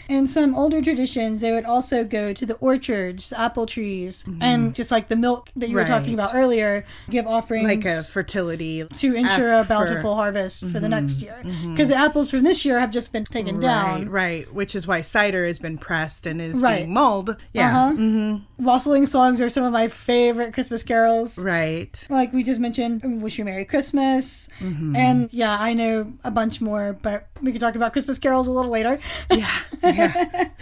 [0.10, 4.76] In some older traditions, they would also go to the orchards, the apple trees, and
[4.76, 8.84] just like the milk that you were talking about earlier, give offerings Like a fertility
[8.86, 9.84] to ensure a ask for- Mm-hmm.
[9.86, 11.38] bountiful harvest for the next year.
[11.72, 14.10] Because the apples from this year have just been taken Right, down.
[14.10, 14.54] right.
[14.54, 16.78] Which is why cider has been pressed and is Right.
[16.80, 17.36] being mulled.
[17.54, 17.86] Yeah.
[17.88, 17.94] Uh-huh.
[17.96, 18.66] Mm-hmm.
[18.66, 21.38] Wassailing songs are some of my favorite Christmas carols.
[21.38, 22.06] Right.
[22.10, 24.50] Like we just mentioned, Wish You Merry Christmas.
[24.60, 24.96] Mm-hmm.
[24.96, 28.52] And yeah, I know a bunch more, but we can talk about Christmas carols a
[28.52, 29.00] little later.
[29.32, 29.52] Yeah.
[29.84, 30.50] Yeah.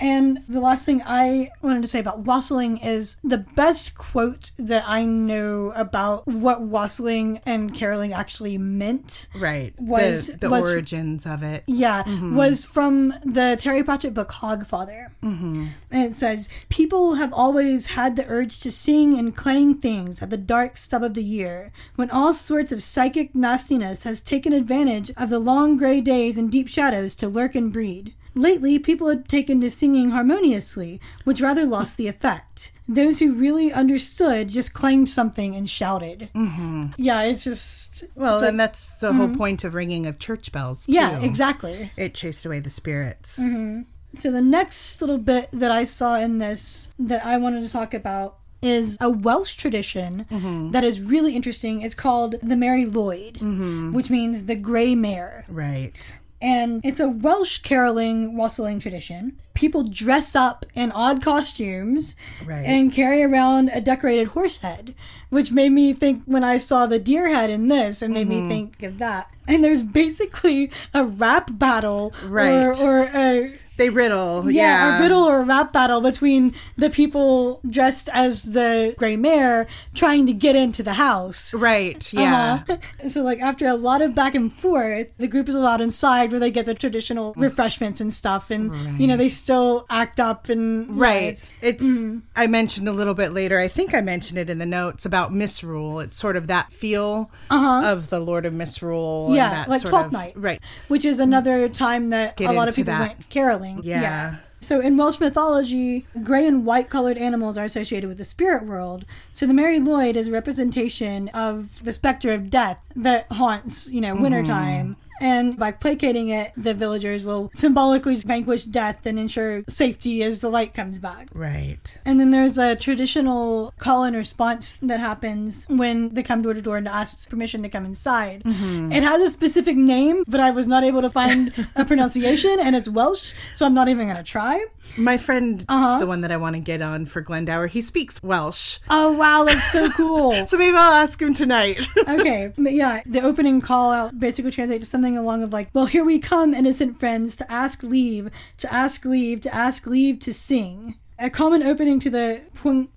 [0.00, 4.84] And the last thing I wanted to say about wassailing is the best quote that
[4.86, 9.28] I know about what wassailing and caroling actually meant.
[9.36, 9.72] right.
[9.78, 11.62] Was- the, the was- origins of it.
[11.66, 12.02] Yeah,
[12.34, 15.08] was from the Terry Pratchett book Hogfather.
[15.22, 15.66] Mm-hmm.
[15.90, 20.30] And it says, People have always had the urge to sing and clang things at
[20.30, 25.10] the dark stub of the year, when all sorts of psychic nastiness has taken advantage
[25.16, 28.14] of the long gray days and deep shadows to lurk and breed.
[28.34, 32.72] Lately, people had taken to singing harmoniously, which rather lost the effect.
[32.88, 36.28] Those who really understood just clanged something and shouted.
[36.34, 36.88] Mm-hmm.
[36.96, 38.04] Yeah, it's just.
[38.14, 39.38] Well, it's like- and that's the whole mm-hmm.
[39.38, 40.86] point of ringing of church bells.
[40.86, 40.92] Too.
[40.92, 41.90] yeah, exactly.
[41.96, 43.38] It chased away the spirits.
[43.38, 43.82] Mm-hmm.
[44.16, 47.94] So the next little bit that I saw in this that I wanted to talk
[47.94, 50.70] about is a Welsh tradition mm-hmm.
[50.70, 51.82] that is really interesting.
[51.82, 55.44] It's called the Mari Lwyd, which means the gray mare.
[55.48, 56.12] Right.
[56.44, 59.40] And it's a Welsh caroling wassailing tradition.
[59.54, 62.66] People dress up in odd costumes Right.
[62.66, 64.94] and carry around a decorated horse head,
[65.30, 68.40] which made me think when I saw the deer head in this, it made me
[68.40, 68.48] mm-hmm.
[68.48, 69.30] think of that.
[69.48, 72.78] And there's basically a rap battle Right.
[72.78, 74.50] or, or a They riddle.
[74.50, 74.98] yeah, Yeah.
[74.98, 80.26] a riddle or a rap battle between the people dressed as the gray mare trying
[80.26, 81.52] to get into the house.
[81.54, 82.12] Right.
[82.12, 82.62] Yeah.
[82.68, 82.76] Uh-huh.
[83.08, 86.40] So, like, after a lot of back and forth, the group is allowed inside where
[86.40, 88.50] they get the traditional refreshments and stuff.
[88.50, 90.98] And, you know, they still act up and.
[90.98, 91.22] Right.
[91.34, 92.18] it's- It's, mm-hmm.
[92.36, 95.32] I mentioned a little bit later, I think I mentioned it in the notes about
[95.32, 96.00] misrule.
[96.00, 99.26] It's sort of that feel of the Lord of Misrule.
[99.28, 99.34] Uh-huh.
[99.36, 100.32] yeah, like Twelfth Night.
[100.36, 100.60] Right.
[100.88, 103.00] Which is another time that Get a lot of people that.
[103.08, 103.63] went caroling.
[103.82, 104.36] Yeah.
[104.60, 109.04] So in Welsh mythology, gray and white colored animals are associated with the spirit world.
[109.30, 114.00] So the Mari Lwyd is a representation of the specter of death that haunts, you
[114.00, 114.96] know, wintertime.
[114.96, 115.00] Mm-hmm.
[115.24, 120.50] And by placating it, the villagers will symbolically vanquish death and ensure safety as the
[120.50, 121.28] light comes back.
[121.32, 121.96] Right.
[122.04, 126.60] And then there's a traditional call and response that happens when they come door to
[126.60, 128.42] door and ask permission to come inside.
[128.44, 132.76] It has a specific name, but I was not able to find a pronunciation, and
[132.76, 134.62] it's Welsh, so I'm not even going to try.
[134.98, 135.98] My friend, Uh-huh.
[136.00, 138.78] the one that I want to get on for Glendower, he speaks Welsh.
[138.90, 140.44] Oh, wow, that's so cool.
[140.54, 141.88] So maybe I'll ask him tonight.
[142.08, 145.86] okay, but yeah, the opening call out basically translates to something along of like, well,
[145.86, 150.34] here we come, innocent friends, to ask leave, to ask leave, to ask leave to
[150.34, 150.96] sing.
[151.18, 152.40] A common opening to the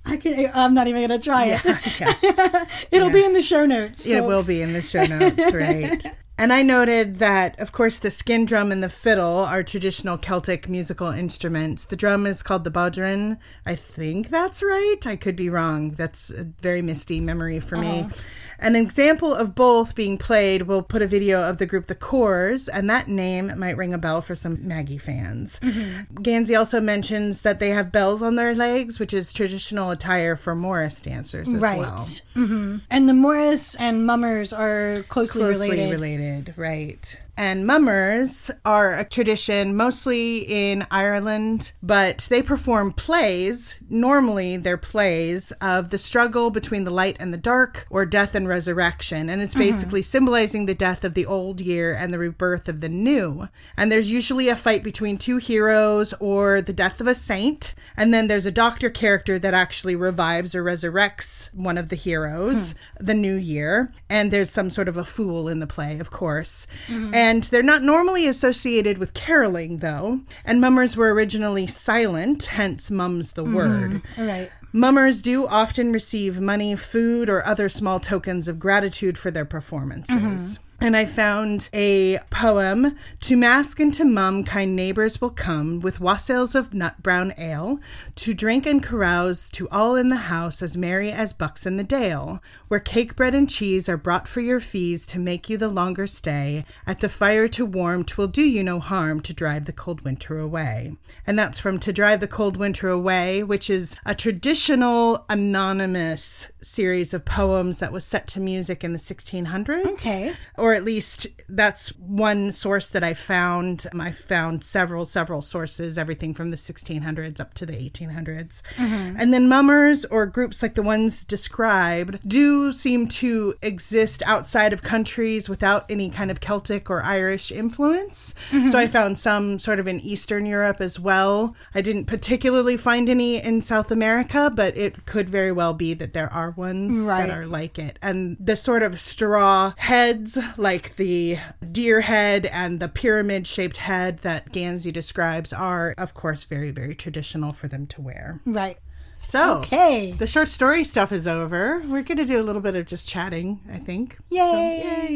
[0.06, 1.62] I can I'm not even gonna try it.
[2.00, 2.66] Yeah.
[2.92, 3.14] It'll Yeah.
[3.14, 4.06] be in the show notes.
[4.06, 6.04] It will be in the show notes, right?
[6.40, 10.70] And I noted that, of course, the skin drum and the fiddle are traditional Celtic
[10.70, 11.86] musical instruments.
[11.86, 13.38] The drum is called the bodhran.
[13.66, 14.98] I think that's right.
[15.06, 15.92] I could be wrong.
[15.92, 18.02] That's a very misty memory for me.
[18.02, 18.16] Uh-huh.
[18.60, 22.68] An example of both being played, we'll put a video of the group The Corrs,
[22.72, 25.60] and that name might ring a bell for some Maggie fans.
[25.60, 30.56] Gansey also mentions that they have bells on their legs, which is traditional attire for
[30.56, 31.80] Morris dancers as Right.
[31.80, 32.08] well.
[32.34, 35.92] hmm And the Morris and Mummers are closely, closely related.
[35.92, 36.54] related.
[36.58, 37.20] right.
[37.38, 43.76] And mummers are a tradition mostly in Ireland, but they perform plays.
[43.90, 48.48] Normally, they're plays of the struggle between the light and the dark, or death and
[48.48, 49.30] resurrection.
[49.30, 49.72] And it's mm-hmm.
[49.72, 53.48] basically symbolizing the death of the old year and the rebirth of the new.
[53.78, 57.76] And there's usually a fight between two heroes or the death of a saint.
[57.96, 62.72] And then there's a doctor character that actually revives or resurrects one of the heroes,
[62.72, 63.06] hmm.
[63.06, 63.92] the new year.
[64.10, 66.66] And there's some sort of a fool in the play, of course.
[66.88, 67.14] Mm-hmm.
[67.14, 70.22] And they're not normally associated with caroling, though.
[70.46, 73.54] And mummers were originally silent, hence mum's the mm-hmm.
[73.56, 74.02] word.
[74.18, 74.52] All right.
[74.74, 80.16] Mummers do often receive money, food, or other small tokens of gratitude for their performances.
[80.16, 80.64] Mm-hmm.
[80.80, 86.00] And I found a poem To mask and to mum, kind neighbors will come with
[86.00, 87.80] wassails of nut brown ale
[88.16, 91.84] to drink and carouse to all in the house as merry as bucks in the
[91.84, 95.68] dale, where cake, bread, and cheese are brought for your fees to make you the
[95.68, 96.64] longer stay.
[96.86, 98.04] At the fire to warm.
[98.04, 100.96] Twill do you no harm to drive the cold winter away.
[101.26, 107.14] And that's from To Drive the Cold Winter Away, which is a traditional anonymous series
[107.14, 109.86] of poems that was set to music in the 1600s.
[109.88, 110.34] Okay.
[110.58, 113.88] Or at least that's one source that I found.
[113.92, 118.62] Um, I found several, several sources, everything from the 1600s up to the 1800s.
[118.78, 124.82] And then mummers or groups like the ones described do seem to exist outside of
[124.84, 128.34] countries without any kind of Celtic or Irish influence.
[128.70, 131.56] So I found some sort of in Eastern Europe as well.
[131.74, 136.14] I didn't particularly find any in South America, but it could very well be that
[136.14, 137.28] there are ones Right.
[137.28, 137.98] that are like it.
[138.02, 141.38] And the sort of straw heads, like the
[141.72, 146.96] deer head and the pyramid shaped head that Gansey describes, are, of course, very, very
[146.96, 148.42] traditional for them to wear.
[148.46, 148.78] Right.
[149.20, 150.12] So, Okay.
[150.12, 151.80] the short story stuff is over.
[151.88, 154.18] We're going to do a little bit of just chatting, I think.
[154.30, 154.40] Yay.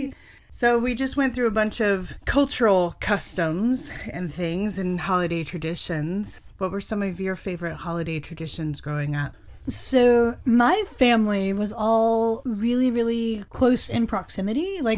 [0.03, 0.13] Yay.
[0.49, 6.41] So we just went through a bunch of cultural customs and things and holiday traditions.
[6.57, 9.35] What were some of your favorite holiday traditions growing up?
[9.69, 14.79] So my family was all really, really close in proximity.
[14.81, 14.97] Like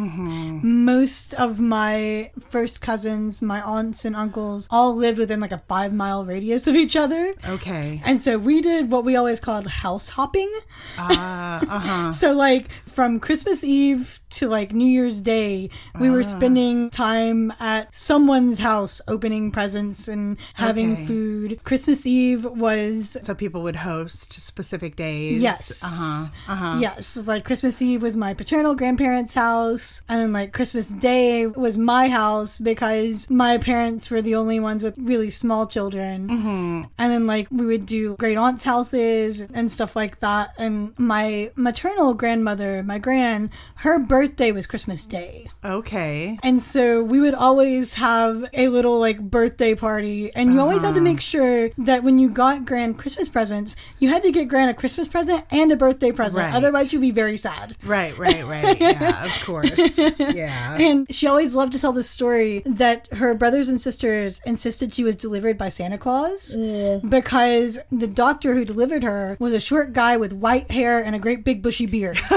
[0.64, 5.94] most of my first cousins, my aunts and uncles, all lived within like a five
[5.94, 7.34] mile radius of each other.
[7.48, 8.02] Okay.
[8.06, 10.52] And so we did what we always called house hopping.
[10.98, 12.14] Ah, uh huh.
[12.14, 17.94] So like from Christmas Eve to like New Year's Day, we were spending time at
[17.96, 21.06] someone's house opening presents and having Okay.
[21.06, 21.60] food.
[21.64, 25.42] Christmas Eve was So people would host specific days.
[25.42, 25.84] Yes.
[25.84, 26.26] Uh huh.
[26.48, 26.78] Uh huh.
[26.80, 31.76] Yes, like Christmas Eve was my paternal grandparents' house, and then like Christmas Day was
[31.76, 36.28] my house because my parents were the only ones with really small children.
[36.30, 36.82] Mm-hmm.
[37.00, 40.54] And then like we would do great aunts' houses and stuff like that.
[40.60, 45.50] And my maternal grandmother, my gran, her birthday was Christmas Day.
[45.66, 46.38] Okay.
[46.44, 50.94] And so we would always have a little like birthday party, and you always had
[50.94, 51.12] to Uh-huh.
[51.12, 54.74] make sure that when you got grand Christmas presents, you had to get Gran a
[54.74, 56.44] Christmas present and a birthday present.
[56.44, 56.54] Right.
[56.54, 57.76] Otherwise, you'd be very sad.
[57.84, 58.18] Right.
[58.18, 58.46] Right.
[58.46, 58.80] Right.
[58.80, 59.26] Yeah.
[59.26, 59.72] Of course.
[60.34, 60.78] Yeah.
[60.78, 65.04] And she always loved to tell the story that her brothers and sisters insisted she
[65.04, 67.08] was delivered by Santa Claus mm.
[67.10, 71.20] because the doctor who delivered her was a short guy with white hair and a
[71.20, 72.20] great big bushy beard.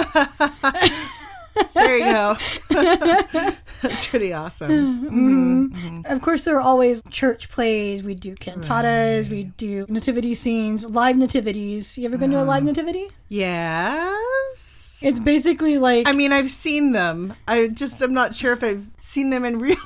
[1.75, 2.37] There you go.
[3.89, 4.67] That's pretty awesome.
[5.07, 5.07] Mm-hmm.
[5.07, 5.77] Mm-hmm.
[5.77, 6.13] Mm-hmm.
[6.13, 8.03] Of course, there are always church plays.
[8.03, 9.29] We'd do cantatas.
[9.29, 11.97] We'd do nativity scenes, live nativities.
[11.97, 12.67] You ever been to a live mm.
[12.67, 13.11] nativity?
[13.29, 14.99] Yes.
[15.03, 17.35] It's basically like I mean, I've seen them.
[17.47, 19.77] I just I'm not sure if I've seen them in real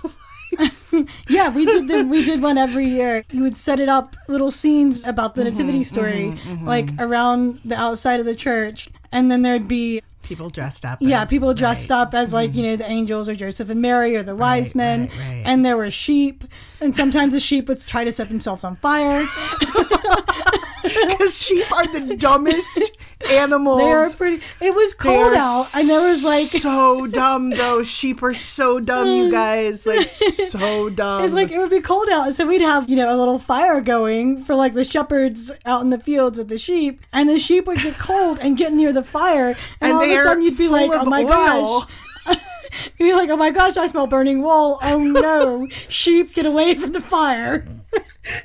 [0.58, 0.94] life.
[1.28, 3.24] yeah, we did the, we did one every year.
[3.30, 8.20] You would set it up little scenes about the nativity story, like around the outside
[8.20, 10.98] of the church, and then there'd be People dressed up.
[11.00, 12.00] yeah as- people dressed right.
[12.02, 12.92] up as like you know the mm-hmm.
[12.92, 15.42] angels or Joseph and Mary or the wise Right, men, right, right.
[15.44, 16.44] and there were sheep,
[16.80, 19.26] and sometimes the sheep would try to set themselves on fire.
[21.10, 22.80] Because sheep are the dumbest
[23.28, 23.80] animals.
[23.80, 24.42] They are pretty.
[24.60, 27.50] It was cold out, and there was like so dumb.
[27.50, 27.82] though.
[27.82, 29.84] sheep are so dumb, you guys.
[29.86, 31.24] Like so dumb.
[31.24, 33.80] It's like it would be cold out, so we'd have you know a little fire
[33.80, 37.66] going for like the shepherds out in the fields with the sheep, and the sheep
[37.66, 40.56] would get cold and get near the fire, and, And all of a sudden you'd
[40.58, 41.88] be like, "Oh my oil." gosh!"
[42.98, 44.78] You'd be like, "Oh my gosh, I smell burning wool!
[44.80, 47.66] Oh no, sheep, get away from the fire!"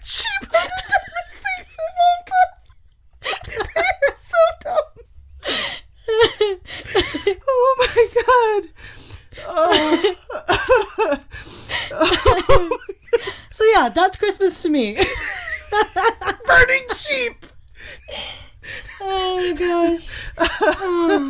[0.04, 2.52] sheep are the dumbest things of all time.
[3.15, 3.15] They're
[4.30, 4.96] so dumb.
[7.48, 8.64] Oh my god.
[9.48, 10.16] Oh.
[11.92, 12.78] Oh.
[13.52, 14.98] So yeah, that's Christmas to me.
[16.46, 17.46] Burning sheep.
[19.02, 19.54] Oh my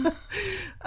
[0.08, 0.14] gosh.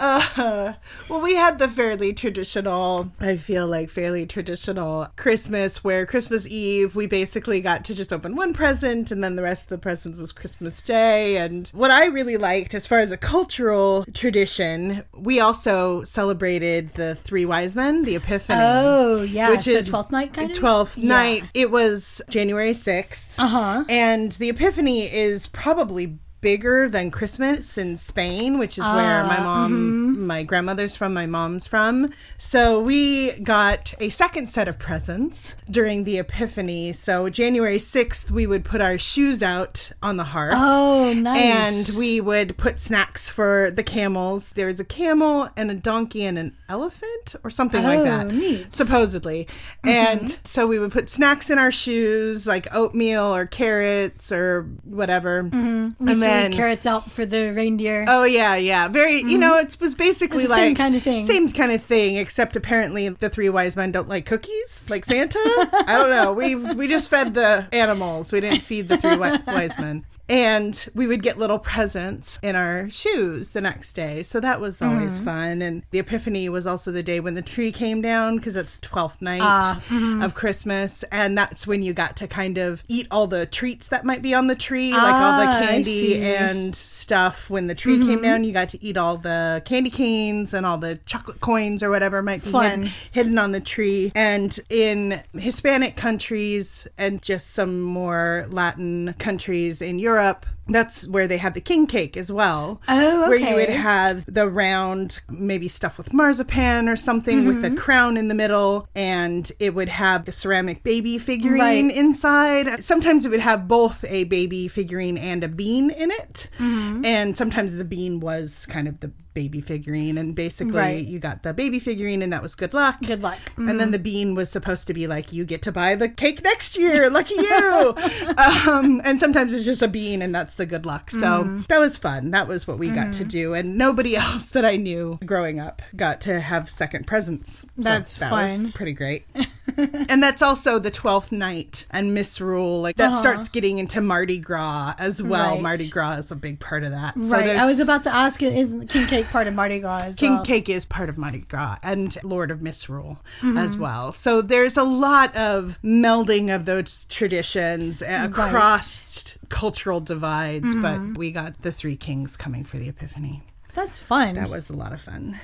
[0.01, 0.75] Uh,
[1.09, 6.95] well, we had the fairly traditional, I feel like fairly traditional Christmas where Christmas Eve
[6.95, 10.17] we basically got to just open one present and then the rest of the presents
[10.17, 11.37] was Christmas Day.
[11.37, 17.17] And what I really liked as far as a cultural tradition, we also celebrated the
[17.17, 18.61] Three Wise Men, the Epiphany.
[18.63, 20.57] Oh yeah, Which so is twelfth night kind of.
[20.57, 21.43] Twelfth night.
[21.55, 23.35] It was January sixth.
[23.37, 23.85] Uh huh.
[23.89, 29.39] And the Epiphany is probably bigger than Christmas in Spain, which is where ah, my
[29.39, 30.27] Ah, mom, mm-hmm.
[30.27, 32.13] my grandmother's from, my mom's from.
[32.39, 36.93] So we got a second set of presents during the Epiphany.
[36.93, 40.55] So January 6th, we would put our shoes out on the hearth.
[40.57, 41.87] Oh nice.
[41.89, 44.51] And we would put snacks for the camels.
[44.51, 48.27] There was a camel and a donkey and an elephant or something like Oh, that.
[48.29, 48.75] neat.
[48.75, 49.47] Supposedly.
[49.85, 49.89] Mm-hmm.
[49.89, 55.45] And so we would put snacks in our shoes, like oatmeal or carrots or whatever.
[55.45, 56.05] Mm-hmm.
[56.05, 58.05] we And then carrots out for the reindeer.
[58.09, 58.89] Oh yeah, yeah.
[58.89, 59.41] Very, you mm-hmm.
[59.41, 61.27] know, it was basically like same kind of thing.
[61.27, 65.39] Same kind of thing, except apparently the three wise men don't like cookies, like Santa.
[65.87, 66.33] I don't know.
[66.33, 68.33] We we just fed the animals.
[68.33, 70.05] We didn't feed the three wise men.
[70.29, 74.23] And we would get little presents in our shoes the next day.
[74.23, 75.63] So that was always fun.
[75.63, 79.23] And the Epiphany was also the day when the tree came down because it's 12th
[79.23, 80.23] night Ah, mm-hmm.
[80.23, 81.03] of Christmas.
[81.11, 84.35] And that's when you got to kind of eat all the treats that might be
[84.35, 87.49] on the tree, like all the Ah, candy and stuff.
[87.49, 88.09] When the tree Mm-hmm.
[88.09, 91.83] came down, you got to eat all the candy canes and all the chocolate coins
[91.83, 94.13] or whatever might be hidden, hidden on the tree.
[94.15, 101.27] And in Hispanic countries and just some more Latin countries in Europe, Europe that's where
[101.27, 102.81] they had the king cake as well.
[102.89, 107.75] Oh, Where you would have the round, maybe stuff with marzipan or something with Mm-hmm.
[107.75, 111.97] the crown in the middle, and it would have the ceramic baby figurine Right.
[111.97, 112.85] inside.
[112.85, 116.49] Sometimes it would have both a baby figurine and a bean in it.
[116.59, 117.05] Mm-hmm.
[117.05, 120.19] And sometimes the bean was kind of the baby figurine.
[120.19, 121.05] And basically, Right.
[121.07, 122.97] you got the baby figurine, and that was good luck.
[123.07, 123.39] Good luck.
[123.57, 126.43] And then the bean was supposed to be like, you get to buy the cake
[126.43, 127.09] next year.
[127.09, 127.95] Lucky you.
[128.67, 131.11] um, and sometimes it's just a bean, and that's the good luck.
[131.11, 132.31] So that was fun.
[132.33, 133.55] That was what we got to do.
[133.55, 137.61] And nobody else that I knew growing up got to have second presents.
[137.61, 138.73] So That's that was fun.
[138.73, 139.25] pretty great.
[139.77, 142.83] and that's also the 12th night and misrule.
[142.83, 143.21] Like that Uh-huh.
[143.21, 145.53] starts getting into Mardi Gras as well.
[145.55, 145.63] Right.
[145.63, 147.15] Mardi Gras is a big part of that.
[147.25, 147.57] So right.
[147.57, 148.53] I was about to ask it.
[148.55, 150.03] Is king cake part of Mardi Gras?
[150.05, 150.45] As King well?
[150.45, 153.57] Cake is part of Mardi Gras and Lord of Misrule Mm-hmm.
[153.57, 154.13] as well.
[154.13, 159.08] So there's a lot of melding of those traditions across
[159.49, 161.13] cultural divides, Mm-hmm.
[161.13, 163.43] but we got the three kings coming for the Epiphany.
[163.75, 164.35] That's fun.
[164.35, 165.39] That was a lot of fun.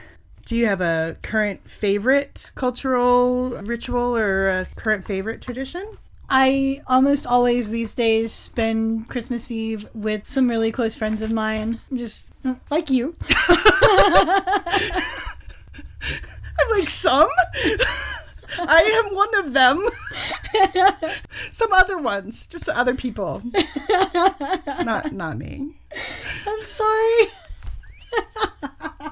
[0.47, 5.97] Do you have a current favorite cultural ritual or a current favorite tradition?
[6.29, 11.81] I almost always these days spend Christmas Eve with some really close friends of mine,
[11.95, 12.27] just
[12.71, 13.15] like you.
[16.57, 17.29] I'm like, some?
[18.59, 19.87] I am one of them.
[21.53, 23.43] Some other ones, just other people.
[24.85, 25.75] not not me.
[26.47, 27.27] I'm sorry.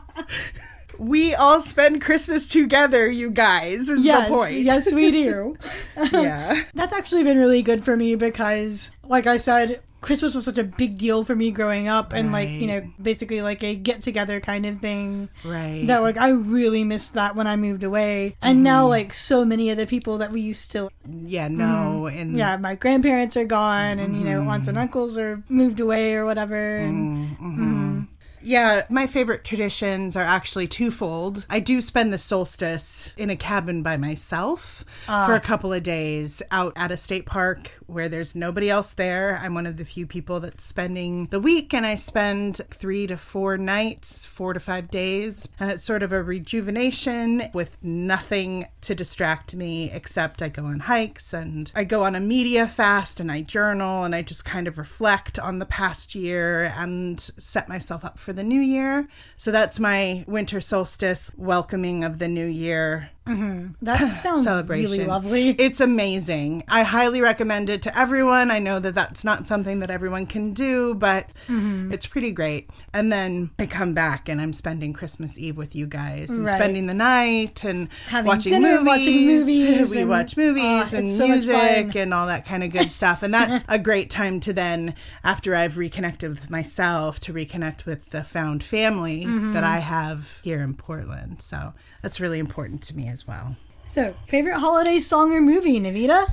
[0.99, 4.59] We all spend Christmas together, you guys, is Yes, the point.
[4.59, 5.57] yes, we do.
[6.13, 6.63] Yeah.
[6.75, 10.65] That's actually been really good for me because, like I said, Christmas was such a
[10.65, 14.41] big deal for me growing up, and like you know, basically like a get together
[14.41, 15.31] kind of thing.
[15.45, 15.87] Right.
[15.87, 19.71] That like I really missed that when I moved away, and now like so many
[19.71, 22.07] of the people that we used to yeah, no.
[22.07, 22.39] And Mm-hmm.
[22.39, 26.27] yeah, my grandparents are gone, and you know, aunts and uncles are moved away or
[26.27, 26.77] whatever.
[26.79, 28.01] And Mm-hmm.
[28.43, 31.47] Yeah, my favorite traditions are actually twofold.
[31.49, 35.27] I do spend the solstice in a cabin by myself ah.
[35.27, 39.39] for a couple of days out at a state park where there's nobody else there.
[39.43, 43.17] I'm one of the few people that's spending the week, and I spend three to
[43.17, 45.49] four nights, four to five days.
[45.61, 50.81] And it's sort of a rejuvenation with nothing to distract me except I go on
[50.81, 54.67] hikes and I go on a media fast and I journal and I just kind
[54.67, 59.09] of reflect on the past year and set myself up for the new year.
[59.37, 63.11] So that's my winter solstice welcoming of the new year
[63.83, 64.91] That sounds celebration.
[64.91, 65.51] really lovely.
[65.51, 66.65] It's amazing.
[66.69, 68.51] I highly recommend it to everyone.
[68.51, 71.93] I know that that's not something that everyone can do, but Mm-hmm.
[71.93, 72.71] it's pretty great.
[72.93, 76.55] And then I come back and I'm spending Christmas Eve with you guys and Right.
[76.55, 78.87] spending the night and Having watching dinner, movies.
[78.87, 82.63] watching movies We and- watch movies Oh, and it's so music and all that kind
[82.65, 83.23] of good stuff.
[83.23, 84.95] And that's a great time to then,
[85.25, 89.53] after I've reconnected with myself, to reconnect with the found family Mm-hmm.
[89.55, 91.43] that I have here in Portland.
[91.43, 93.57] So that's really important to me as well.
[93.85, 96.33] So, favorite holiday song or movie, Navita?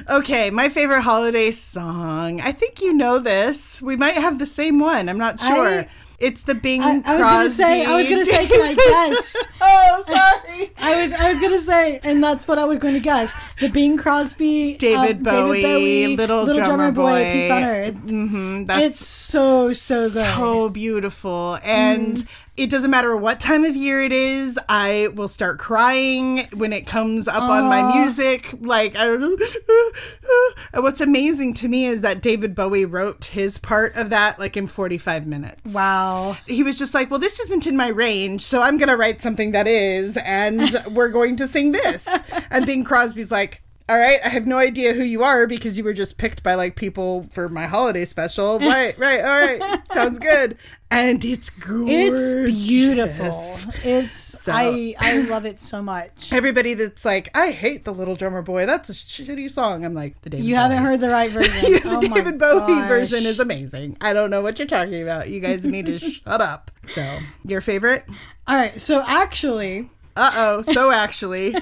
[0.08, 2.40] Okay, my favorite holiday song.
[2.40, 3.80] I think you know this.
[3.80, 5.08] We might have the same one.
[5.08, 5.80] I'm not sure.
[5.80, 5.88] I-
[6.20, 7.22] it's the Bing I, I was Crosby.
[7.26, 9.36] gonna say, I was gonna say, can I guess?
[9.60, 10.72] oh, sorry.
[10.78, 13.34] I was, I was gonna say, and that's what I was going to guess.
[13.60, 17.24] The Bing Crosby, David uh, Bowie, Little Drummer Boy.
[17.32, 17.94] Peace on Earth.
[17.96, 20.24] Mm-hmm, That's It's so so good.
[20.36, 22.26] so beautiful and Mm.
[22.56, 26.86] It doesn't matter what time of year it is i will start crying when it
[26.86, 28.96] comes up on my music like
[30.74, 34.66] what's amazing to me is that david bowie wrote his part of that like in
[34.66, 36.36] 45 minutes wow.
[36.46, 39.20] he was just like, well, this isn't in my range, so I'm going to write
[39.22, 42.08] something that is, and we're going to sing this.
[42.50, 45.84] And Bing Crosby's like, all right, I have no idea who you are because you
[45.84, 48.58] were just picked by like people for my holiday special.
[48.64, 49.92] Right, right, all right.
[49.92, 50.56] Sounds good.
[50.90, 52.48] And it's gorgeous.
[52.48, 53.44] It's beautiful.
[53.82, 56.32] It's I I love it so much.
[56.32, 58.66] Everybody that's like, I hate the Little Drummer Boy.
[58.66, 59.84] That's a shitty song.
[59.84, 60.60] I'm like, the David You Bowie.
[60.62, 61.52] haven't heard the right version.
[61.72, 62.88] the oh my David Bowie gosh.
[62.88, 63.96] version is amazing.
[64.00, 65.28] I don't know what you're talking about.
[65.28, 66.70] You guys need to shut up.
[66.90, 68.04] So, your favorite?
[68.46, 70.62] All right, so actually, Uh oh.
[70.62, 71.54] So actually,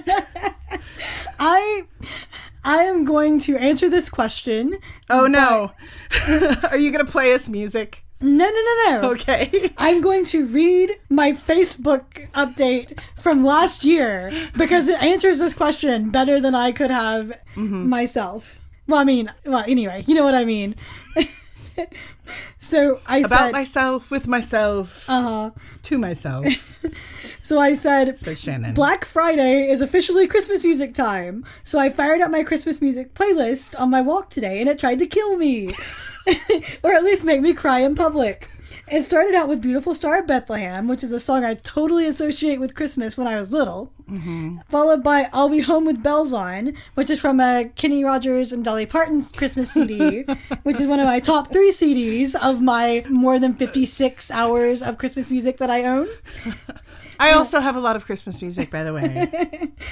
[1.39, 1.85] I
[2.65, 4.79] I am going to answer this question.
[5.11, 5.73] oh no,
[6.71, 8.05] are you gonna play us music?
[8.21, 9.11] No, no, no, no.
[9.13, 9.73] Okay.
[9.79, 16.11] I'm going to read my Facebook update from last year because it answers this question
[16.11, 17.89] better than I could have Mm-hmm.
[17.89, 18.55] myself.
[18.87, 20.75] Well, I mean, well, anyway, you know what I mean.
[22.61, 25.51] so I About said, myself, with myself, uh huh.
[25.83, 26.47] to myself,
[27.43, 28.73] So I said, says Shannon.
[28.75, 31.45] Black Friday is officially Christmas music time.
[31.65, 35.01] So I fired up my Christmas music playlist on my walk today and it tried
[35.01, 35.75] to kill me.
[36.83, 38.49] or at least make me cry in public.
[38.89, 42.61] It started out with Beautiful Star of Bethlehem, which is a song I totally associate
[42.61, 43.93] with Christmas when I was little.
[44.11, 44.59] Mm-hmm.
[44.69, 48.65] Followed by I'll Be Home with Bells On, which is from a Kenny Rogers and
[48.65, 50.25] Dolly Parton Christmas CD,
[50.63, 54.99] which is one of my top three CDs of my more than 56 hours of
[54.99, 56.09] Christmas music that I own.
[57.21, 59.73] I also have a lot of Christmas music, by the way.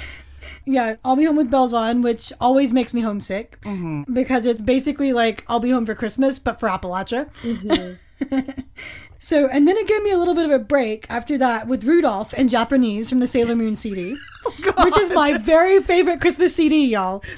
[0.65, 4.13] Yeah, I'll be home with bells on, which always makes me homesick mm-hmm.
[4.13, 7.29] because it's basically like I'll be home for Christmas, but for Appalachia.
[7.41, 7.93] Mm-hmm.
[9.19, 11.83] so, and then it gave me a little bit of a break after that with
[11.83, 16.55] Rudolph and Japanese from the Sailor Moon CD, oh, which is my very favorite Christmas
[16.55, 17.23] CD, y'all.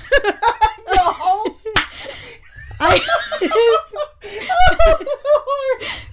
[2.79, 2.99] I,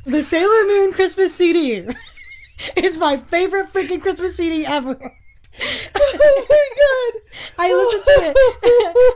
[0.07, 1.89] the Sailor Moon Christmas CD
[2.77, 4.97] is my favorite freaking Christmas CD ever.
[5.61, 7.23] oh my god!
[7.59, 8.37] I listen to it.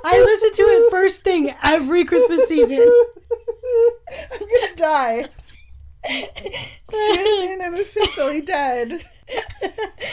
[0.05, 2.81] I listen to it first thing every Christmas season.
[4.33, 5.29] I'm gonna die.
[6.07, 9.05] Shannon, I'm officially dead.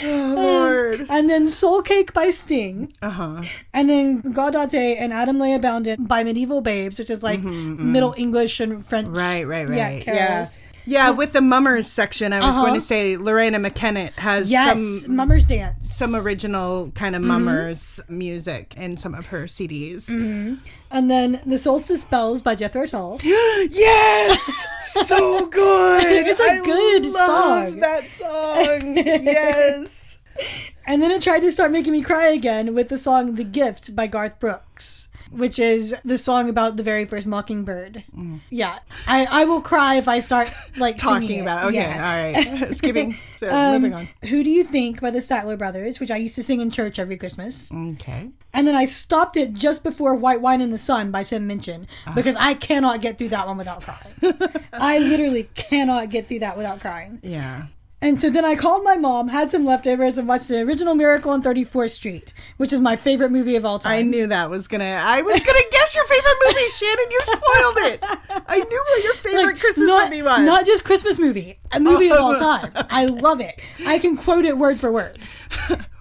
[0.04, 1.06] Oh um, lord.
[1.10, 2.94] And then Soul Cake by Sting.
[3.02, 3.42] Uh huh.
[3.74, 7.92] And then Gaudete and Adam Lay Ybounden by Mediaeval Baebes, which is like mm-hmm, mm-hmm.
[7.92, 9.10] Middle English and French.
[9.10, 9.78] Right, right, right.
[9.78, 10.48] Yeah, Yeah,
[10.86, 11.10] yeah.
[11.12, 12.62] with the mummers section, I was Uh-huh.
[12.66, 14.74] going to say Loreena McKennitt has Yes,
[15.04, 15.94] some Mummers Dance.
[15.96, 20.08] some original kind of mummers music in some of her CDs.
[20.10, 23.20] And then The Solstice Bells by Jethro Tull.
[23.24, 24.66] yes,
[25.06, 26.28] so good.
[26.28, 27.80] It's a I good love song.
[27.80, 30.18] That song, yes.
[30.88, 33.96] And then it tried to start making me cry again with the song The Gift
[33.96, 35.10] by Garth Brooks.
[35.32, 38.04] Which is the song about the very first Mockingbird.
[38.50, 41.68] Yeah, I, I will cry if I start like Talking about it.
[41.68, 42.44] okay, Yeah.
[42.46, 42.76] all right.
[42.76, 43.18] Skipping.
[43.40, 44.10] So Um, moving on.
[44.30, 47.00] Who do you think by the Statler Brothers, which I used to sing in church
[47.00, 47.72] every Christmas.
[47.72, 48.30] Okay.
[48.54, 51.88] And then I stopped it just before White Wine in the Sun by Tim Minchin
[52.06, 52.14] Ah.
[52.14, 54.14] because I cannot get through that one without crying.
[54.74, 57.20] I literally cannot get through that without crying.
[57.24, 57.68] Yeah.
[58.04, 61.30] And so then I called my mom, had some leftovers, and watched the original Miracle
[61.32, 63.92] on 34th Street, which is my favorite movie of all time.
[63.92, 64.84] I knew that was gonna.
[64.86, 67.12] I was gonna guess your favorite movie, Shannon.
[67.12, 68.04] You spoiled it.
[68.48, 70.40] I knew what your favorite Like, Christmas not, movie was.
[70.42, 72.72] Not just Christmas movie, a movie of all time.
[72.90, 73.62] I love it.
[73.86, 75.20] I can quote it word for word.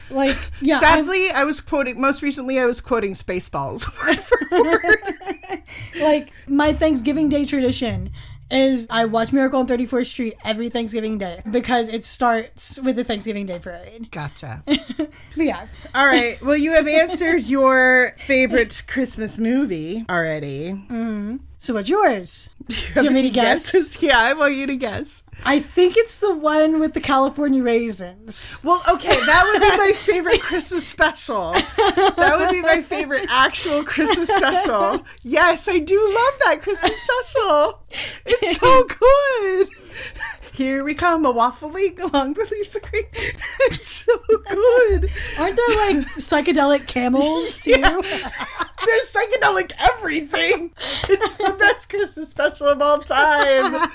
[0.09, 0.77] Like, yeah.
[0.77, 2.01] I'm- Sadly, I was quoting.
[2.01, 5.63] Most recently, I was quoting Spaceballs word for word.
[6.01, 8.11] like my Thanksgiving Day tradition
[8.51, 13.05] is I watch Miracle on 34th Street every Thanksgiving Day because it starts with the
[13.05, 14.11] Thanksgiving Day parade.
[14.11, 14.63] Gotcha.
[15.37, 16.43] But yeah, All right.
[16.43, 20.73] Well, you have answered your favorite Christmas movie already.
[20.73, 21.37] Mm-hmm.
[21.59, 22.51] so what's yours?
[22.69, 23.73] Do you, want me to guess?
[24.03, 25.23] Yeah, I want you to guess.
[25.45, 28.59] I think it's the one with the California raisins.
[28.63, 31.53] Well, okay, that would be my favorite Christmas special.
[31.53, 35.05] That would be my favorite actual Christmas special.
[35.23, 37.81] Yes, I do love that Christmas special.
[38.31, 39.69] It's so good.
[40.53, 43.05] Here we come, a waffling along the leaves of green.
[43.73, 45.11] It's so good.
[45.39, 47.71] Aren't there like psychedelic camels too?
[47.71, 48.01] Yeah.
[48.01, 50.73] There's psychedelic everything.
[51.09, 53.89] It's the best Christmas special of all time.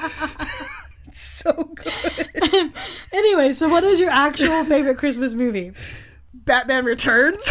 [1.07, 2.71] It's so good.
[3.11, 5.71] anyway, so what is your actual favorite Christmas movie?
[6.33, 7.43] Batman Returns.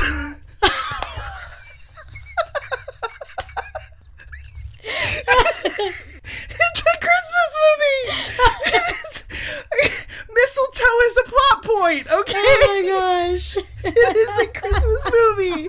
[7.04, 9.14] Christmas movie.
[10.34, 12.34] Mistletoe is a plot point, okay?
[12.36, 13.56] Oh my gosh.
[13.84, 15.68] it is a Christmas movie.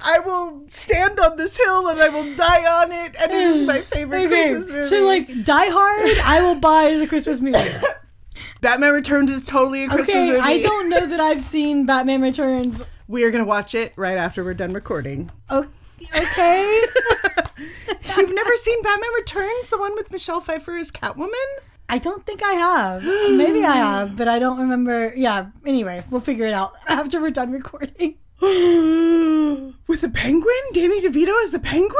[0.00, 3.64] I will stand on this hill and I will die on it, and it is
[3.64, 4.88] my favorite Okay, Christmas movie.
[4.88, 7.58] so like Die Hard, I will buy as a Christmas movie.
[8.60, 10.40] Batman Returns is totally a Christmas Okay, movie.
[10.40, 12.82] I don't know that I've seen Batman Returns.
[13.08, 15.30] We are gonna watch it right after we're done recording.
[15.50, 15.66] Oh,
[16.16, 16.82] okay.
[18.16, 21.28] You've never seen Batman Returns, the one with Michelle Pfeiffer as Catwoman?
[21.88, 23.02] I don't think I have.
[23.02, 25.12] Maybe I have, but I don't remember.
[25.16, 25.46] Yeah.
[25.64, 28.16] Anyway, we'll figure it out after we're done recording.
[28.40, 30.54] with the penguin?
[30.72, 31.96] Danny DeVito as the penguin?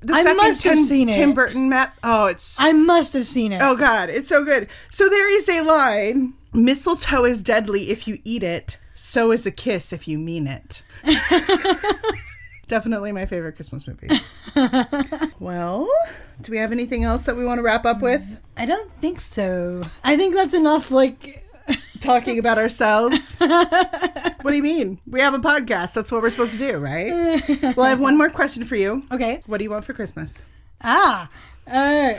[0.00, 1.14] The I must have Tim, seen it.
[1.14, 1.96] Tim Burton map.
[2.04, 3.60] Oh, it's I must have seen it.
[3.62, 4.68] oh god, it's so good.
[4.90, 8.78] So there is a line: "Mistletoe is deadly if you eat it.
[8.94, 10.82] So is a kiss if you mean it."
[12.68, 14.08] Definitely my favorite Christmas movie.
[15.40, 15.88] well,
[16.40, 18.38] do we have anything else that we want to wrap up with?
[18.56, 19.82] I don't think so.
[20.04, 20.90] I think that's enough.
[20.90, 21.42] Like,
[22.00, 23.34] Talking about ourselves.
[23.38, 25.00] what do you mean?
[25.06, 25.92] We have a podcast.
[25.92, 27.40] That's what we're supposed to do, right?
[27.76, 29.04] Well, I have one more question for you.
[29.12, 29.40] okay.
[29.46, 30.42] What do you want for Christmas?
[30.82, 31.30] Ah.
[31.66, 32.14] Uh,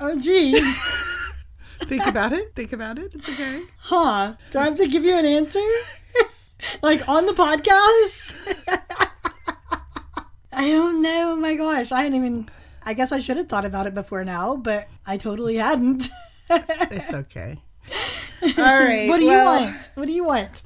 [0.00, 0.76] oh, geez.
[1.84, 2.54] Think about it.
[2.54, 3.12] Think about it.
[3.14, 3.62] It's okay.
[3.78, 4.34] Huh.
[4.50, 5.60] Do I have to give you an answer?
[6.82, 8.34] Like on the podcast?
[10.52, 11.32] I don't know.
[11.32, 11.92] Oh my gosh.
[11.92, 12.50] I hadn't even.
[12.84, 16.08] I guess I should have thought about it before now, but I totally hadn't.
[16.50, 17.62] It's okay.
[18.42, 19.08] All right.
[19.08, 19.90] what do you want?
[19.94, 20.62] What do you want?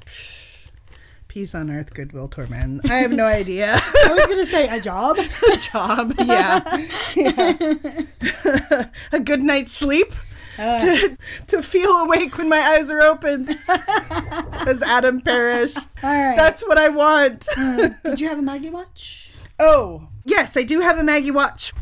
[1.28, 2.80] Peace on earth, goodwill toward men.
[2.84, 3.74] I have no idea.
[4.04, 5.18] I was going to say a job.
[5.52, 6.14] A job.
[6.18, 6.86] Yeah.
[7.14, 8.88] yeah.
[9.12, 10.14] a good night's sleep.
[10.58, 11.16] Uh, To,
[11.48, 13.44] to feel awake when my eyes are open,
[14.64, 15.74] says Adam Parrish.
[15.76, 16.36] all right.
[16.36, 17.46] That's what I want.
[17.56, 19.30] Uh, did you have a Maggie watch?
[19.58, 21.72] Oh, yes, I do have a Maggie watch.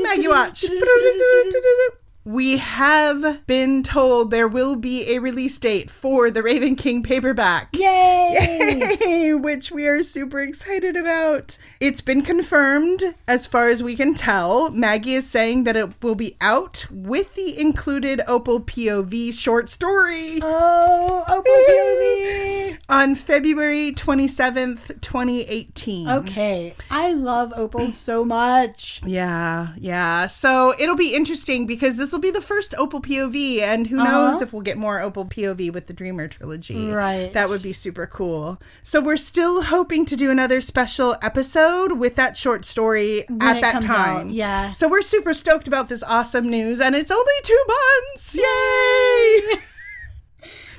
[0.00, 0.64] Maggie watch.
[2.24, 7.70] We have been told there will be a release date for the Raven King paperback.
[7.74, 8.98] Yay!
[9.00, 9.32] Yay!
[9.34, 11.56] Which we are super excited about.
[11.80, 14.68] It's been confirmed, as far as we can tell.
[14.70, 20.38] Maggie is saying that it will be out with the included Opal POV short story
[20.42, 21.42] Oh, Opal
[22.74, 22.78] POV.
[22.90, 26.08] on February 27th, 2018.
[26.10, 26.74] Okay.
[26.90, 29.00] I love Opal so much.
[29.06, 30.26] Yeah, yeah.
[30.26, 34.30] So it'll be interesting because this will be the first Opal POV, and who Uh-huh.
[34.32, 36.86] knows if we'll get more Opal POV with the Dreamer trilogy.
[36.90, 37.32] Right.
[37.32, 38.60] That would be super cool.
[38.82, 43.60] So we're still hoping to do another special episode with that short story When at
[43.62, 44.28] that time.
[44.28, 44.72] out, yeah.
[44.72, 48.36] So we're super stoked about this awesome news, and it's only two months.
[48.36, 49.60] Yay!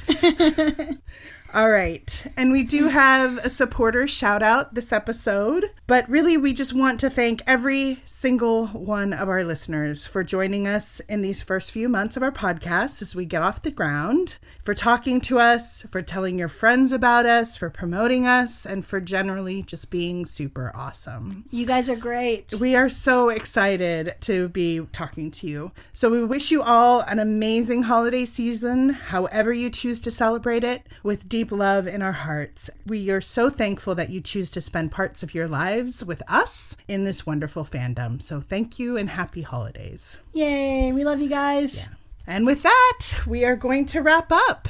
[1.51, 2.31] All right.
[2.37, 2.91] And we do mm.
[2.91, 8.03] have a supporter shout out this episode, but really we just want to thank every
[8.05, 12.31] single one of our listeners for joining us in these first few months of our
[12.31, 16.91] podcast as we get off the ground, for talking to us, for telling your friends
[16.91, 21.45] about us, for promoting us, and for generally just being super awesome.
[21.49, 22.53] You guys are great.
[22.59, 25.71] We are so excited to be talking to you.
[25.93, 30.85] So we wish you all an amazing holiday season, however you choose to celebrate it,
[31.01, 32.69] with deep love in our hearts.
[32.85, 36.75] We are so thankful that you choose to spend parts of your lives with us
[36.87, 38.21] in this wonderful fandom.
[38.21, 40.17] So thank you and happy holidays.
[40.33, 41.89] Yay, we love you guys.
[42.27, 44.67] And with that, we are going to wrap up.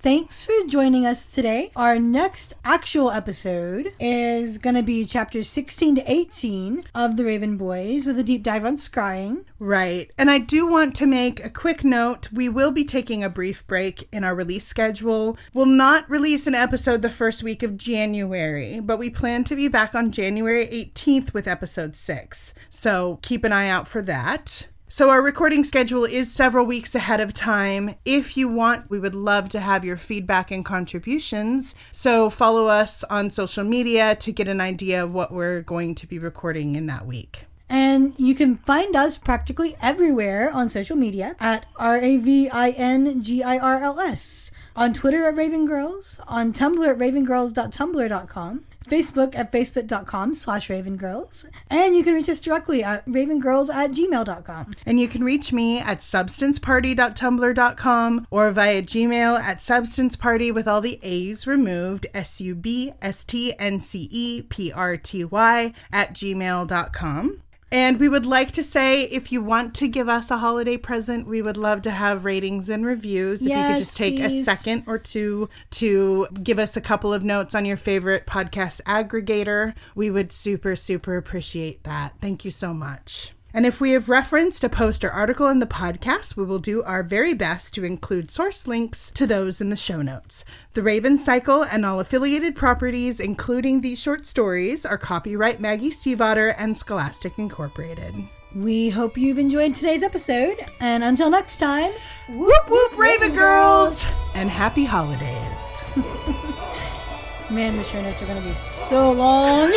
[0.00, 1.72] Thanks for joining us today.
[1.74, 7.56] Our next actual episode is going to be chapters 16 to 18 of The Raven
[7.56, 9.44] Boys with a deep dive on scrying.
[9.58, 10.12] Right.
[10.16, 12.30] And I do want to make a quick note.
[12.32, 15.36] We will be taking a brief break in our release schedule.
[15.52, 19.66] We'll not release an episode the first week of January, but we plan to be
[19.66, 22.54] back on January 18th with episode 6.
[22.70, 24.68] So keep an eye out for that.
[24.90, 27.94] So, our recording schedule is several weeks ahead of time.
[28.06, 31.74] If you want, we would love to have your feedback and contributions.
[31.92, 36.06] So, follow us on social media to get an idea of what we're going to
[36.06, 37.44] be recording in that week.
[37.68, 42.70] And you can find us practically everywhere on social media at R A V I
[42.70, 44.52] N G I R L S.
[44.74, 51.94] On Twitter at Raven Girls, on Tumblr at ravengirls.tumblr.com, Facebook at facebook.com slash ravengirls, and
[51.96, 54.72] you can reach us directly at ravengirls at gmail.com.
[54.86, 60.98] And you can reach me at substanceparty.tumblr.com or via Gmail at substanceparty with all the
[61.02, 66.14] A's removed, S U B S T N C E P R T Y at
[66.14, 67.42] gmail.com.
[67.70, 71.26] And we would like to say if you want to give us a holiday present,
[71.26, 73.42] we would love to have ratings and reviews.
[73.42, 77.12] Yes, If you could just take a second or two to give us a couple
[77.12, 82.14] of notes on your favorite podcast aggregator, we would super, super appreciate that.
[82.20, 83.32] Thank you so much.
[83.54, 86.82] And if we have referenced a post or article in the podcast, we will do
[86.82, 90.44] our very best to include source links to those in the show notes.
[90.74, 96.54] The Raven Cycle and all affiliated properties, including these short stories, are copyright Maggie Stiefvater
[96.58, 98.14] and Scholastic Incorporated.
[98.54, 101.92] We hope you've enjoyed today's episode, and until next time,
[102.28, 104.04] Whoop whoop, Raven Girls!
[104.34, 105.58] And happy holidays.
[107.50, 109.72] man, the show notes are going to be so long.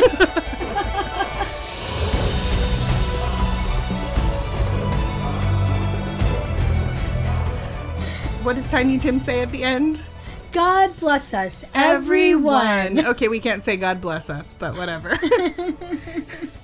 [8.43, 10.01] What does Tiny Tim say at the end?
[10.51, 13.05] God bless us, everyone.
[13.05, 15.19] Okay, we can't say God bless us, but whatever.